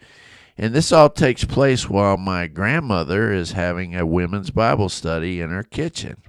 And 0.58 0.74
this 0.74 0.92
all 0.92 1.10
takes 1.10 1.44
place 1.44 1.90
while 1.90 2.18
my 2.18 2.48
grandmother 2.48 3.32
is 3.34 3.54
having 3.54 3.96
a 3.96 4.06
women's 4.06 4.52
Bible 4.52 4.90
study 4.90 5.42
in 5.42 5.50
her 5.50 5.64
kitchen, 5.64 6.22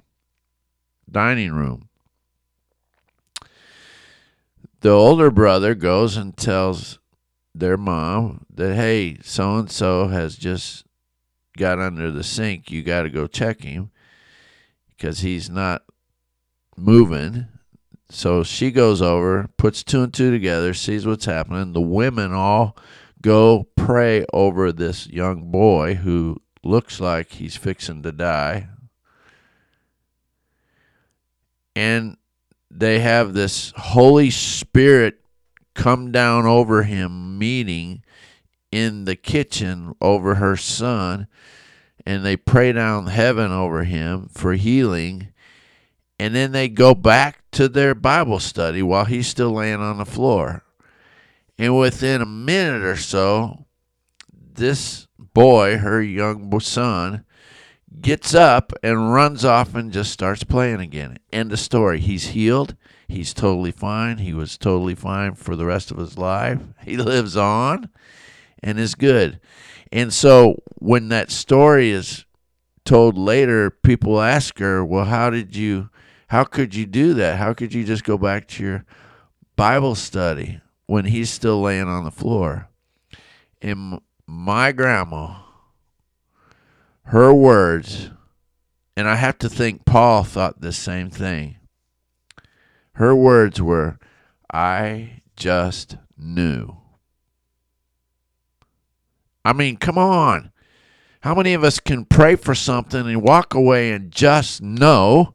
dining 1.09 1.51
room. 1.51 1.89
The 4.81 4.89
older 4.89 5.31
brother 5.31 5.75
goes 5.75 6.17
and 6.17 6.35
tells 6.35 6.99
their 7.55 7.77
mom 7.77 8.45
that, 8.53 8.75
hey, 8.75 9.17
so 9.21 9.55
and 9.57 9.71
so 9.71 10.07
has 10.07 10.35
just 10.35 10.85
got 11.57 11.79
under 11.79 12.11
the 12.11 12.23
sink. 12.23 12.71
You 12.71 12.81
got 12.81 13.03
to 13.03 13.09
go 13.09 13.27
check 13.27 13.61
him 13.61 13.91
because 14.89 15.19
he's 15.19 15.49
not 15.49 15.83
moving. 16.75 17.47
So 18.13 18.43
she 18.43 18.69
goes 18.69 19.01
over, 19.01 19.49
puts 19.57 19.83
two 19.83 20.03
and 20.03 20.13
two 20.13 20.29
together, 20.29 20.75
sees 20.75 21.03
what's 21.03 21.25
happening. 21.25 21.73
The 21.73 21.81
women 21.81 22.31
all 22.31 22.77
go 23.23 23.67
pray 23.75 24.23
over 24.31 24.71
this 24.71 25.07
young 25.07 25.49
boy 25.49 25.95
who 25.95 26.39
looks 26.63 26.99
like 26.99 27.31
he's 27.31 27.57
fixing 27.57 28.03
to 28.03 28.11
die. 28.11 28.67
And 31.75 32.17
they 32.69 32.99
have 32.99 33.33
this 33.33 33.73
Holy 33.75 34.29
Spirit 34.29 35.19
come 35.73 36.11
down 36.11 36.45
over 36.45 36.83
him 36.83 37.39
meeting 37.39 38.03
in 38.71 39.05
the 39.05 39.15
kitchen 39.15 39.95
over 39.99 40.35
her 40.35 40.55
son 40.55 41.27
and 42.05 42.23
they 42.23 42.37
pray 42.37 42.71
down 42.71 43.07
heaven 43.07 43.51
over 43.51 43.85
him 43.85 44.29
for 44.31 44.53
healing 44.53 45.32
and 46.19 46.35
then 46.35 46.51
they 46.51 46.69
go 46.69 46.93
back 46.93 47.43
to 47.51 47.67
their 47.67 47.95
bible 47.95 48.39
study 48.39 48.81
while 48.81 49.05
he's 49.05 49.27
still 49.27 49.51
laying 49.51 49.79
on 49.79 49.97
the 49.97 50.05
floor. 50.05 50.63
And 51.57 51.77
within 51.77 52.21
a 52.21 52.25
minute 52.25 52.83
or 52.83 52.97
so 52.97 53.65
this 54.55 55.07
boy 55.17 55.77
her 55.77 56.01
young 56.01 56.59
son 56.59 57.25
gets 58.01 58.33
up 58.33 58.73
and 58.81 59.13
runs 59.13 59.45
off 59.45 59.75
and 59.75 59.91
just 59.91 60.11
starts 60.11 60.43
playing 60.43 60.79
again. 60.79 61.17
End 61.31 61.51
of 61.51 61.59
story. 61.59 61.99
He's 61.99 62.27
healed. 62.27 62.75
He's 63.07 63.33
totally 63.33 63.71
fine. 63.71 64.17
He 64.17 64.33
was 64.33 64.57
totally 64.57 64.95
fine 64.95 65.35
for 65.35 65.55
the 65.55 65.65
rest 65.65 65.91
of 65.91 65.97
his 65.97 66.17
life. 66.17 66.61
He 66.83 66.97
lives 66.97 67.37
on 67.37 67.89
and 68.61 68.77
is 68.77 68.95
good. 68.95 69.39
And 69.91 70.13
so 70.13 70.61
when 70.79 71.09
that 71.09 71.31
story 71.31 71.91
is 71.91 72.25
told 72.83 73.17
later, 73.17 73.69
people 73.69 74.19
ask 74.19 74.59
her, 74.59 74.83
"Well, 74.83 75.05
how 75.05 75.29
did 75.29 75.55
you 75.55 75.89
how 76.27 76.43
could 76.43 76.75
you 76.75 76.85
do 76.85 77.13
that? 77.15 77.37
How 77.37 77.53
could 77.53 77.73
you 77.73 77.83
just 77.83 78.03
go 78.03 78.17
back 78.17 78.47
to 78.49 78.63
your 78.63 78.85
Bible 79.55 79.95
study 79.95 80.61
when 80.85 81.05
he's 81.05 81.29
still 81.29 81.61
laying 81.61 81.87
on 81.87 82.03
the 82.03 82.11
floor?" 82.11 82.69
And 83.61 83.99
my 84.27 84.71
grandma 84.71 85.43
her 87.05 87.33
words 87.33 88.09
and 88.95 89.07
I 89.07 89.15
have 89.15 89.37
to 89.39 89.49
think 89.49 89.85
Paul 89.85 90.23
thought 90.23 90.61
the 90.61 90.71
same 90.71 91.09
thing. 91.09 91.57
Her 92.93 93.15
words 93.15 93.61
were, 93.61 93.97
I 94.53 95.21
just 95.35 95.97
knew. 96.15 96.77
I 99.43 99.53
mean, 99.53 99.77
come 99.77 99.97
on. 99.97 100.51
How 101.21 101.33
many 101.33 101.53
of 101.53 101.63
us 101.63 101.79
can 101.79 102.05
pray 102.05 102.35
for 102.35 102.53
something 102.53 103.07
and 103.07 103.21
walk 103.21 103.53
away 103.53 103.91
and 103.91 104.11
just 104.11 104.61
know 104.61 105.33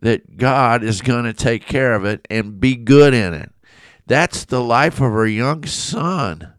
that 0.00 0.36
God 0.36 0.82
is 0.82 1.00
going 1.00 1.24
to 1.24 1.32
take 1.32 1.66
care 1.66 1.94
of 1.94 2.04
it 2.04 2.26
and 2.30 2.60
be 2.60 2.76
good 2.76 3.14
in 3.14 3.34
it? 3.34 3.50
That's 4.06 4.44
the 4.44 4.62
life 4.62 4.94
of 4.94 5.12
her 5.12 5.26
young 5.26 5.64
son. 5.64 6.54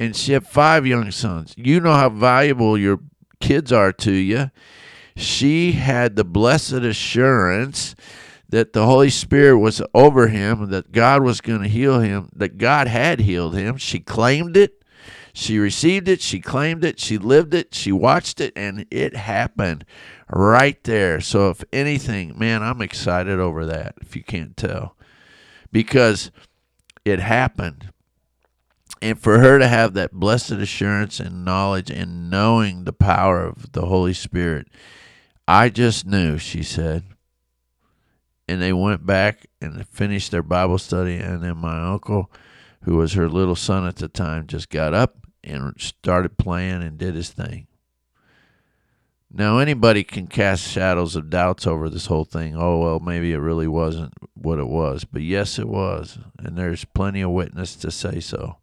And 0.00 0.14
she 0.14 0.32
had 0.32 0.46
five 0.46 0.86
young 0.86 1.10
sons. 1.10 1.54
You 1.56 1.80
know 1.80 1.92
how 1.92 2.08
valuable 2.08 2.78
your 2.78 3.00
kids 3.40 3.72
are 3.72 3.92
to 3.92 4.12
you. 4.12 4.50
She 5.16 5.72
had 5.72 6.16
the 6.16 6.24
blessed 6.24 6.72
assurance 6.72 7.94
that 8.48 8.72
the 8.72 8.86
Holy 8.86 9.10
Spirit 9.10 9.58
was 9.58 9.82
over 9.94 10.28
him, 10.28 10.70
that 10.70 10.92
God 10.92 11.22
was 11.22 11.40
going 11.40 11.62
to 11.62 11.68
heal 11.68 12.00
him, 12.00 12.30
that 12.34 12.58
God 12.58 12.88
had 12.88 13.20
healed 13.20 13.54
him. 13.54 13.76
She 13.76 14.00
claimed 14.00 14.56
it 14.56 14.82
she 15.38 15.60
received 15.60 16.08
it, 16.08 16.20
she 16.20 16.40
claimed 16.40 16.84
it, 16.84 16.98
she 16.98 17.16
lived 17.16 17.54
it, 17.54 17.72
she 17.72 17.92
watched 17.92 18.40
it, 18.40 18.52
and 18.56 18.84
it 18.90 19.14
happened 19.14 19.84
right 20.28 20.82
there. 20.82 21.20
So, 21.20 21.50
if 21.50 21.62
anything, 21.72 22.36
man, 22.36 22.64
I'm 22.64 22.82
excited 22.82 23.38
over 23.38 23.64
that, 23.66 23.94
if 24.00 24.16
you 24.16 24.24
can't 24.24 24.56
tell, 24.56 24.96
because 25.70 26.32
it 27.04 27.20
happened. 27.20 27.92
And 29.00 29.16
for 29.16 29.38
her 29.38 29.60
to 29.60 29.68
have 29.68 29.94
that 29.94 30.10
blessed 30.10 30.50
assurance 30.50 31.20
and 31.20 31.44
knowledge 31.44 31.88
and 31.88 32.28
knowing 32.28 32.82
the 32.82 32.92
power 32.92 33.44
of 33.44 33.70
the 33.70 33.86
Holy 33.86 34.14
Spirit, 34.14 34.66
I 35.46 35.68
just 35.68 36.04
knew, 36.04 36.38
she 36.38 36.64
said. 36.64 37.04
And 38.48 38.60
they 38.60 38.72
went 38.72 39.06
back 39.06 39.46
and 39.60 39.86
finished 39.86 40.32
their 40.32 40.42
Bible 40.42 40.78
study. 40.78 41.18
And 41.18 41.44
then 41.44 41.58
my 41.58 41.80
uncle, 41.80 42.28
who 42.82 42.96
was 42.96 43.12
her 43.12 43.28
little 43.28 43.54
son 43.54 43.86
at 43.86 43.96
the 43.96 44.08
time, 44.08 44.48
just 44.48 44.68
got 44.68 44.94
up 44.94 45.27
and 45.44 45.74
started 45.78 46.36
playing 46.36 46.82
and 46.82 46.98
did 46.98 47.14
his 47.14 47.30
thing. 47.30 47.66
Now, 49.30 49.58
anybody 49.58 50.04
can 50.04 50.26
cast 50.26 50.66
shadows 50.66 51.14
of 51.14 51.28
doubts 51.28 51.66
over 51.66 51.90
this 51.90 52.06
whole 52.06 52.24
thing. 52.24 52.56
Oh, 52.56 52.78
well, 52.78 52.98
maybe 52.98 53.32
it 53.32 53.38
really 53.38 53.68
wasn't 53.68 54.14
what 54.34 54.58
it 54.58 54.68
was. 54.68 55.04
But 55.04 55.22
yes, 55.22 55.58
it 55.58 55.68
was. 55.68 56.18
And 56.38 56.56
there's 56.56 56.86
plenty 56.86 57.20
of 57.20 57.30
witness 57.30 57.76
to 57.76 57.90
say 57.90 58.20
so. 58.20 58.56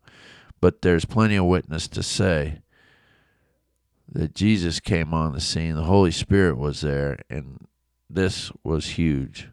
But 0.59 0.81
there's 0.81 1.05
plenty 1.05 1.35
of 1.35 1.45
witness 1.45 1.87
to 1.89 2.01
say 2.01 2.61
that 4.11 4.33
Jesus 4.33 4.79
came 4.79 5.13
on 5.13 5.33
the 5.33 5.41
scene, 5.41 5.75
the 5.75 5.83
Holy 5.83 6.11
Spirit 6.11 6.57
was 6.57 6.81
there, 6.81 7.19
and 7.29 7.67
this 8.09 8.51
was 8.63 8.91
huge. 8.91 9.49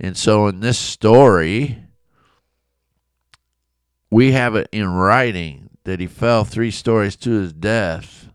And 0.00 0.16
so 0.16 0.48
in 0.48 0.60
this 0.60 0.78
story, 0.78 1.84
we 4.10 4.32
have 4.32 4.56
it 4.56 4.68
in 4.72 4.88
writing 4.88 5.70
that 5.84 6.00
he 6.00 6.06
fell 6.06 6.44
three 6.44 6.70
stories 6.70 7.16
to 7.16 7.30
his 7.30 7.52
death 7.52 8.28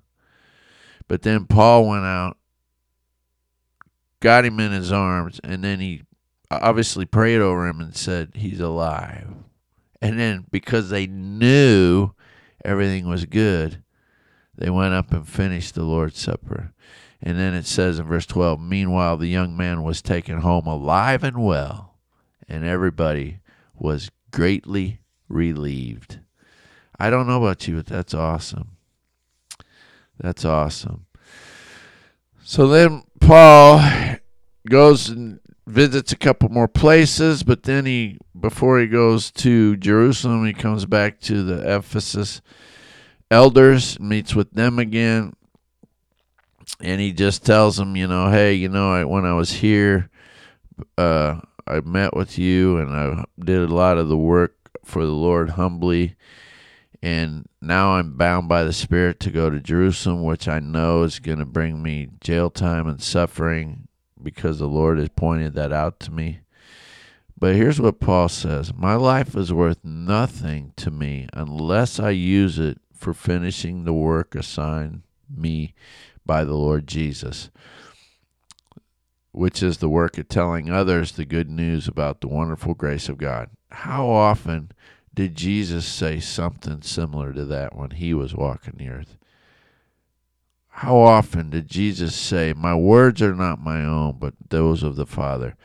But 1.07 1.21
then 1.21 1.45
Paul 1.45 1.87
went 1.87 2.03
out, 2.03 2.37
got 4.19 4.45
him 4.45 4.59
in 4.59 4.71
his 4.71 4.91
arms, 4.91 5.39
and 5.43 5.63
then 5.63 5.79
he 5.79 6.03
obviously 6.51 7.05
prayed 7.05 7.39
over 7.39 7.67
him 7.67 7.79
and 7.79 7.95
said, 7.95 8.31
He's 8.35 8.59
alive. 8.59 9.27
And 10.01 10.19
then 10.19 10.45
because 10.51 10.89
they 10.89 11.07
knew 11.07 12.11
everything 12.63 13.07
was 13.07 13.25
good, 13.25 13.83
they 14.55 14.69
went 14.69 14.93
up 14.93 15.11
and 15.11 15.27
finished 15.27 15.75
the 15.75 15.83
Lord's 15.83 16.19
Supper. 16.19 16.73
And 17.21 17.37
then 17.39 17.53
it 17.53 17.65
says 17.65 17.99
in 17.99 18.05
verse 18.05 18.25
12, 18.25 18.59
Meanwhile, 18.59 19.17
the 19.17 19.27
young 19.27 19.57
man 19.57 19.83
was 19.83 20.01
taken 20.01 20.39
home 20.39 20.67
alive 20.67 21.23
and 21.23 21.43
well, 21.43 21.97
and 22.47 22.63
everybody 22.63 23.39
was 23.73 24.11
greatly 24.31 25.01
relieved. 25.27 26.19
I 26.99 27.09
don't 27.09 27.27
know 27.27 27.41
about 27.41 27.67
you, 27.67 27.77
but 27.77 27.85
that's 27.85 28.13
awesome. 28.13 28.77
That's 30.19 30.45
awesome. 30.45 31.05
So 32.43 32.67
then 32.67 33.03
Paul 33.19 33.81
goes 34.67 35.09
and 35.09 35.39
visits 35.67 36.11
a 36.11 36.17
couple 36.17 36.49
more 36.49 36.67
places, 36.67 37.43
but 37.43 37.63
then 37.63 37.85
he, 37.85 38.17
before 38.39 38.79
he 38.79 38.87
goes 38.87 39.31
to 39.31 39.75
Jerusalem, 39.77 40.45
he 40.45 40.53
comes 40.53 40.85
back 40.85 41.19
to 41.21 41.43
the 41.43 41.75
Ephesus 41.75 42.41
elders, 43.29 43.99
meets 43.99 44.33
with 44.33 44.51
them 44.51 44.79
again, 44.79 45.33
and 46.79 47.01
he 47.01 47.11
just 47.11 47.45
tells 47.45 47.77
them, 47.77 47.95
you 47.95 48.07
know, 48.07 48.29
hey, 48.29 48.53
you 48.53 48.69
know, 48.69 48.91
I, 48.91 49.03
when 49.03 49.25
I 49.25 49.33
was 49.33 49.51
here, 49.51 50.09
uh, 50.97 51.39
I 51.67 51.81
met 51.81 52.15
with 52.15 52.37
you 52.37 52.77
and 52.77 52.95
I 52.95 53.25
did 53.43 53.69
a 53.69 53.73
lot 53.73 53.97
of 53.97 54.07
the 54.07 54.17
work 54.17 54.55
for 54.85 55.05
the 55.05 55.11
Lord 55.11 55.51
humbly. 55.51 56.15
And 57.01 57.47
now 57.61 57.91
I'm 57.91 58.17
bound 58.17 58.49
by 58.49 58.63
the 58.63 58.73
Spirit 58.73 59.19
to 59.21 59.31
go 59.31 59.49
to 59.49 59.59
Jerusalem, 59.59 60.23
which 60.23 60.47
I 60.47 60.59
know 60.59 61.03
is 61.03 61.19
going 61.19 61.39
to 61.39 61.45
bring 61.45 61.81
me 61.83 62.09
jail 62.21 62.49
time 62.49 62.87
and 62.87 63.01
suffering 63.01 63.87
because 64.21 64.59
the 64.59 64.67
Lord 64.67 64.97
has 64.97 65.09
pointed 65.09 65.53
that 65.53 65.71
out 65.71 65.99
to 66.01 66.11
me. 66.11 66.39
But 67.39 67.55
here's 67.55 67.79
what 67.79 67.99
Paul 67.99 68.29
says 68.29 68.73
My 68.73 68.95
life 68.95 69.35
is 69.35 69.53
worth 69.53 69.83
nothing 69.83 70.73
to 70.77 70.89
me 70.89 71.27
unless 71.33 71.99
I 71.99 72.09
use 72.09 72.57
it 72.57 72.79
for 72.93 73.13
finishing 73.13 73.83
the 73.83 73.93
work 73.93 74.33
assigned 74.33 75.03
me 75.29 75.75
by 76.25 76.43
the 76.43 76.55
Lord 76.55 76.87
Jesus, 76.87 77.51
which 79.31 79.61
is 79.61 79.77
the 79.77 79.89
work 79.89 80.17
of 80.17 80.27
telling 80.27 80.71
others 80.71 81.11
the 81.11 81.25
good 81.25 81.49
news 81.49 81.87
about 81.87 82.21
the 82.21 82.27
wonderful 82.27 82.73
grace 82.73 83.07
of 83.07 83.19
God. 83.19 83.51
How 83.69 84.07
often 84.07 84.71
did 85.17 85.33
Jesus 85.33 85.83
say 85.87 86.19
something 86.19 86.83
similar 86.83 87.33
to 87.33 87.43
that 87.45 87.75
when 87.75 87.89
he 87.89 88.13
was 88.13 88.35
walking 88.35 88.75
the 88.77 88.89
earth? 88.89 89.17
How 90.67 90.95
often 90.95 91.49
did 91.49 91.67
Jesus 91.67 92.13
say, 92.13 92.53
My 92.55 92.75
words 92.75 93.19
are 93.23 93.33
not 93.33 93.59
my 93.59 93.83
own, 93.83 94.17
but 94.19 94.35
those 94.49 94.83
of 94.83 94.95
the 94.95 95.07
Father? 95.07 95.55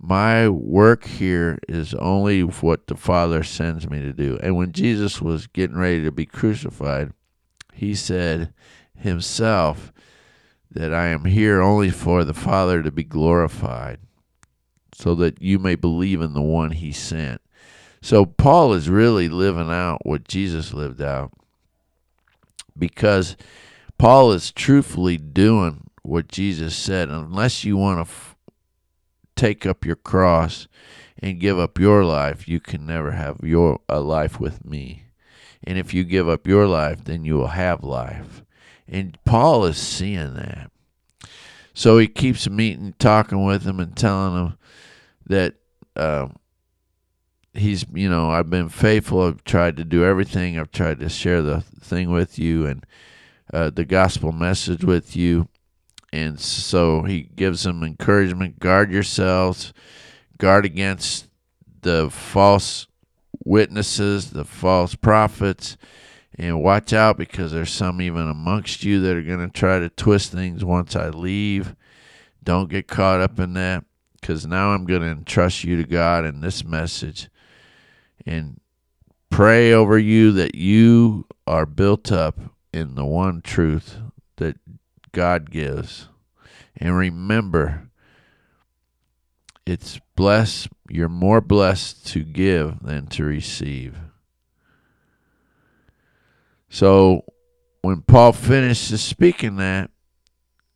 My 0.00 0.48
work 0.48 1.04
here 1.04 1.58
is 1.68 1.92
only 1.96 2.40
what 2.40 2.86
the 2.86 2.96
Father 2.96 3.42
sends 3.42 3.90
me 3.90 4.00
to 4.00 4.14
do. 4.14 4.38
And 4.42 4.56
when 4.56 4.72
Jesus 4.72 5.20
was 5.20 5.48
getting 5.48 5.76
ready 5.76 6.02
to 6.04 6.10
be 6.10 6.24
crucified, 6.24 7.12
he 7.74 7.94
said 7.94 8.54
himself 8.96 9.92
that 10.70 10.94
I 10.94 11.08
am 11.08 11.26
here 11.26 11.60
only 11.60 11.90
for 11.90 12.24
the 12.24 12.32
Father 12.32 12.82
to 12.82 12.90
be 12.90 13.04
glorified, 13.04 13.98
so 14.94 15.14
that 15.16 15.42
you 15.42 15.58
may 15.58 15.74
believe 15.74 16.22
in 16.22 16.32
the 16.32 16.40
one 16.40 16.70
he 16.70 16.90
sent. 16.90 17.42
So 18.00 18.24
Paul 18.24 18.72
is 18.72 18.88
really 18.88 19.28
living 19.28 19.70
out 19.70 20.06
what 20.06 20.26
Jesus 20.26 20.72
lived 20.72 21.02
out 21.02 21.32
because 22.78 23.36
Paul 23.98 24.32
is 24.32 24.52
truthfully 24.52 25.16
doing 25.16 25.90
what 26.02 26.28
Jesus 26.28 26.76
said. 26.76 27.08
Unless 27.08 27.64
you 27.64 27.76
want 27.76 27.98
to 27.98 28.10
f- 28.10 28.36
take 29.34 29.66
up 29.66 29.84
your 29.84 29.96
cross 29.96 30.68
and 31.18 31.40
give 31.40 31.58
up 31.58 31.78
your 31.78 32.04
life, 32.04 32.48
you 32.48 32.60
can 32.60 32.86
never 32.86 33.12
have 33.12 33.40
your 33.42 33.80
a 33.88 34.00
life 34.00 34.38
with 34.38 34.64
me. 34.64 35.04
And 35.64 35.76
if 35.76 35.92
you 35.92 36.04
give 36.04 36.28
up 36.28 36.46
your 36.46 36.66
life, 36.66 37.04
then 37.04 37.24
you 37.24 37.34
will 37.34 37.48
have 37.48 37.82
life. 37.82 38.44
And 38.86 39.18
Paul 39.24 39.64
is 39.64 39.76
seeing 39.76 40.34
that. 40.34 40.70
So 41.74 41.98
he 41.98 42.06
keeps 42.06 42.48
meeting, 42.48 42.94
talking 42.98 43.44
with 43.44 43.64
him, 43.64 43.80
and 43.80 43.96
telling 43.96 44.34
him 44.34 44.58
that 45.26 45.54
um, 45.96 46.36
he's 47.58 47.84
you 47.92 48.08
know 48.08 48.30
I've 48.30 48.50
been 48.50 48.68
faithful. 48.68 49.22
I've 49.22 49.44
tried 49.44 49.76
to 49.76 49.84
do 49.84 50.04
everything. 50.04 50.58
I've 50.58 50.72
tried 50.72 51.00
to 51.00 51.08
share 51.08 51.42
the 51.42 51.60
thing 51.80 52.10
with 52.10 52.38
you 52.38 52.66
and 52.66 52.86
uh, 53.52 53.70
the 53.70 53.84
gospel 53.84 54.32
message 54.32 54.84
with 54.84 55.16
you. 55.16 55.48
And 56.12 56.40
so 56.40 57.02
he 57.02 57.22
gives 57.22 57.64
them 57.64 57.82
encouragement. 57.82 58.58
Guard 58.58 58.90
yourselves. 58.90 59.72
Guard 60.38 60.64
against 60.64 61.28
the 61.82 62.10
false 62.10 62.86
witnesses, 63.44 64.30
the 64.30 64.44
false 64.44 64.94
prophets, 64.94 65.76
and 66.38 66.62
watch 66.62 66.92
out 66.92 67.18
because 67.18 67.52
there's 67.52 67.72
some 67.72 68.00
even 68.00 68.28
amongst 68.28 68.84
you 68.84 69.00
that 69.00 69.16
are 69.16 69.22
going 69.22 69.46
to 69.46 69.52
try 69.52 69.78
to 69.78 69.88
twist 69.90 70.32
things 70.32 70.64
once 70.64 70.94
I 70.94 71.08
leave. 71.08 71.74
Don't 72.42 72.70
get 72.70 72.86
caught 72.86 73.20
up 73.20 73.38
in 73.38 73.54
that 73.54 73.84
because 74.20 74.46
now 74.46 74.70
I'm 74.70 74.86
going 74.86 75.02
to 75.02 75.08
entrust 75.08 75.64
you 75.64 75.76
to 75.76 75.84
God 75.84 76.24
in 76.24 76.40
this 76.40 76.64
message 76.64 77.28
and 78.28 78.60
pray 79.30 79.72
over 79.72 79.98
you 79.98 80.32
that 80.32 80.54
you 80.54 81.26
are 81.46 81.64
built 81.64 82.12
up 82.12 82.38
in 82.74 82.94
the 82.94 83.04
one 83.06 83.40
truth 83.40 83.96
that 84.36 84.56
God 85.12 85.50
gives. 85.50 86.08
And 86.76 86.94
remember, 86.94 87.88
it's 89.64 89.98
blessed, 90.14 90.68
you're 90.90 91.08
more 91.08 91.40
blessed 91.40 92.06
to 92.08 92.22
give 92.22 92.82
than 92.82 93.06
to 93.06 93.24
receive. 93.24 93.96
So 96.68 97.24
when 97.80 98.02
Paul 98.02 98.32
finishes 98.32 99.02
speaking 99.02 99.56
that, 99.56 99.90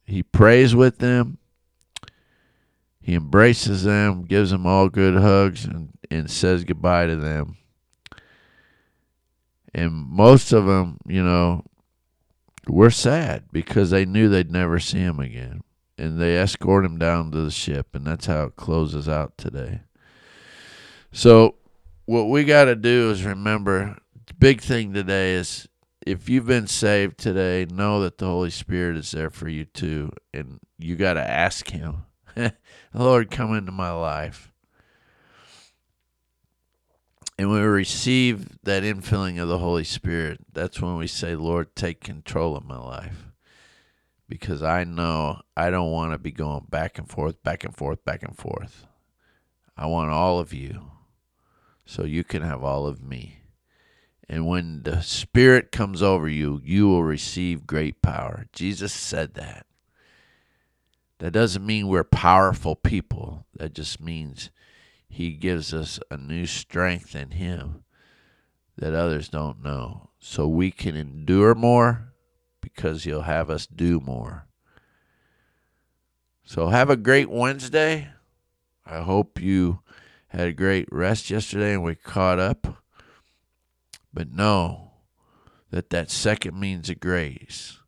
he 0.06 0.22
prays 0.22 0.74
with 0.74 0.98
them, 0.98 1.36
he 3.02 3.14
embraces 3.14 3.84
them, 3.84 4.24
gives 4.24 4.50
them 4.50 4.66
all 4.66 4.88
good 4.88 5.20
hugs, 5.20 5.66
and 5.66 5.90
and 6.12 6.30
says 6.30 6.64
goodbye 6.64 7.06
to 7.06 7.16
them. 7.16 7.56
And 9.74 9.92
most 9.92 10.52
of 10.52 10.66
them, 10.66 10.98
you 11.06 11.22
know, 11.22 11.64
were 12.68 12.90
sad 12.90 13.44
because 13.52 13.90
they 13.90 14.04
knew 14.04 14.28
they'd 14.28 14.50
never 14.50 14.78
see 14.78 14.98
him 14.98 15.18
again. 15.18 15.62
And 15.98 16.20
they 16.20 16.36
escort 16.36 16.84
him 16.84 16.98
down 16.98 17.30
to 17.30 17.42
the 17.42 17.50
ship, 17.50 17.94
and 17.94 18.06
that's 18.06 18.26
how 18.26 18.44
it 18.44 18.56
closes 18.56 19.08
out 19.08 19.38
today. 19.38 19.80
So, 21.12 21.56
what 22.06 22.24
we 22.24 22.44
got 22.44 22.64
to 22.64 22.74
do 22.74 23.10
is 23.10 23.24
remember 23.24 23.98
the 24.26 24.34
big 24.34 24.60
thing 24.60 24.92
today 24.92 25.34
is 25.34 25.68
if 26.06 26.28
you've 26.28 26.46
been 26.46 26.66
saved 26.66 27.18
today, 27.18 27.66
know 27.70 28.00
that 28.00 28.18
the 28.18 28.26
Holy 28.26 28.50
Spirit 28.50 28.96
is 28.96 29.10
there 29.12 29.30
for 29.30 29.48
you 29.48 29.64
too. 29.64 30.10
And 30.34 30.58
you 30.78 30.96
got 30.96 31.14
to 31.14 31.22
ask 31.22 31.68
Him, 31.68 32.04
Lord, 32.94 33.30
come 33.30 33.54
into 33.54 33.72
my 33.72 33.92
life 33.92 34.51
and 37.42 37.50
we 37.50 37.58
receive 37.58 38.56
that 38.62 38.84
infilling 38.84 39.42
of 39.42 39.48
the 39.48 39.58
Holy 39.58 39.82
Spirit, 39.82 40.38
that's 40.52 40.80
when 40.80 40.96
we 40.96 41.08
say, 41.08 41.34
Lord, 41.34 41.74
take 41.74 42.00
control 42.00 42.56
of 42.56 42.64
my 42.64 42.78
life. 42.78 43.32
Because 44.28 44.62
I 44.62 44.84
know 44.84 45.40
I 45.56 45.70
don't 45.70 45.90
want 45.90 46.12
to 46.12 46.18
be 46.18 46.30
going 46.30 46.66
back 46.70 46.98
and 46.98 47.08
forth, 47.08 47.42
back 47.42 47.64
and 47.64 47.74
forth, 47.74 48.04
back 48.04 48.22
and 48.22 48.38
forth. 48.38 48.86
I 49.76 49.86
want 49.86 50.12
all 50.12 50.38
of 50.38 50.52
you 50.54 50.92
so 51.84 52.04
you 52.04 52.22
can 52.22 52.42
have 52.42 52.62
all 52.62 52.86
of 52.86 53.02
me. 53.02 53.40
And 54.28 54.46
when 54.46 54.84
the 54.84 55.02
Spirit 55.02 55.72
comes 55.72 56.00
over 56.00 56.28
you, 56.28 56.60
you 56.62 56.86
will 56.86 57.02
receive 57.02 57.66
great 57.66 58.02
power. 58.02 58.46
Jesus 58.52 58.92
said 58.92 59.34
that. 59.34 59.66
That 61.18 61.32
doesn't 61.32 61.66
mean 61.66 61.88
we're 61.88 62.04
powerful 62.04 62.76
people. 62.76 63.46
That 63.56 63.74
just 63.74 64.00
means 64.00 64.50
he 65.12 65.32
gives 65.32 65.74
us 65.74 66.00
a 66.10 66.16
new 66.16 66.46
strength 66.46 67.14
in 67.14 67.32
Him 67.32 67.84
that 68.78 68.94
others 68.94 69.28
don't 69.28 69.62
know. 69.62 70.08
So 70.18 70.48
we 70.48 70.70
can 70.70 70.96
endure 70.96 71.54
more 71.54 72.14
because 72.62 73.04
He'll 73.04 73.20
have 73.20 73.50
us 73.50 73.66
do 73.66 74.00
more. 74.00 74.46
So 76.44 76.68
have 76.68 76.88
a 76.88 76.96
great 76.96 77.28
Wednesday. 77.28 78.08
I 78.86 79.02
hope 79.02 79.38
you 79.38 79.80
had 80.28 80.48
a 80.48 80.52
great 80.54 80.88
rest 80.90 81.28
yesterday 81.28 81.74
and 81.74 81.84
we 81.84 81.94
caught 81.94 82.38
up. 82.38 82.82
But 84.14 84.32
know 84.32 84.92
that 85.70 85.90
that 85.90 86.10
second 86.10 86.58
means 86.58 86.88
of 86.88 87.00
grace. 87.00 87.80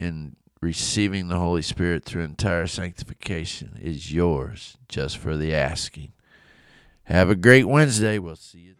And 0.00 0.36
receiving 0.66 1.28
the 1.28 1.38
Holy 1.38 1.62
Spirit 1.62 2.04
through 2.04 2.24
entire 2.24 2.66
sanctification 2.66 3.78
is 3.80 4.12
yours 4.12 4.76
just 4.88 5.16
for 5.16 5.36
the 5.36 5.54
asking. 5.54 6.12
Have 7.04 7.30
a 7.30 7.36
great 7.36 7.68
Wednesday. 7.68 8.18
We'll 8.18 8.34
see 8.34 8.58
you. 8.58 8.74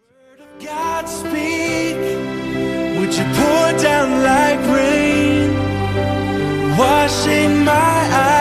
God 0.59 1.09
speak, 1.09 1.97
would 2.99 3.15
you 3.15 3.25
pour 3.39 3.69
down 3.81 4.23
like 4.25 4.59
rain? 4.75 4.97
Shake 7.09 7.65
my 7.65 8.36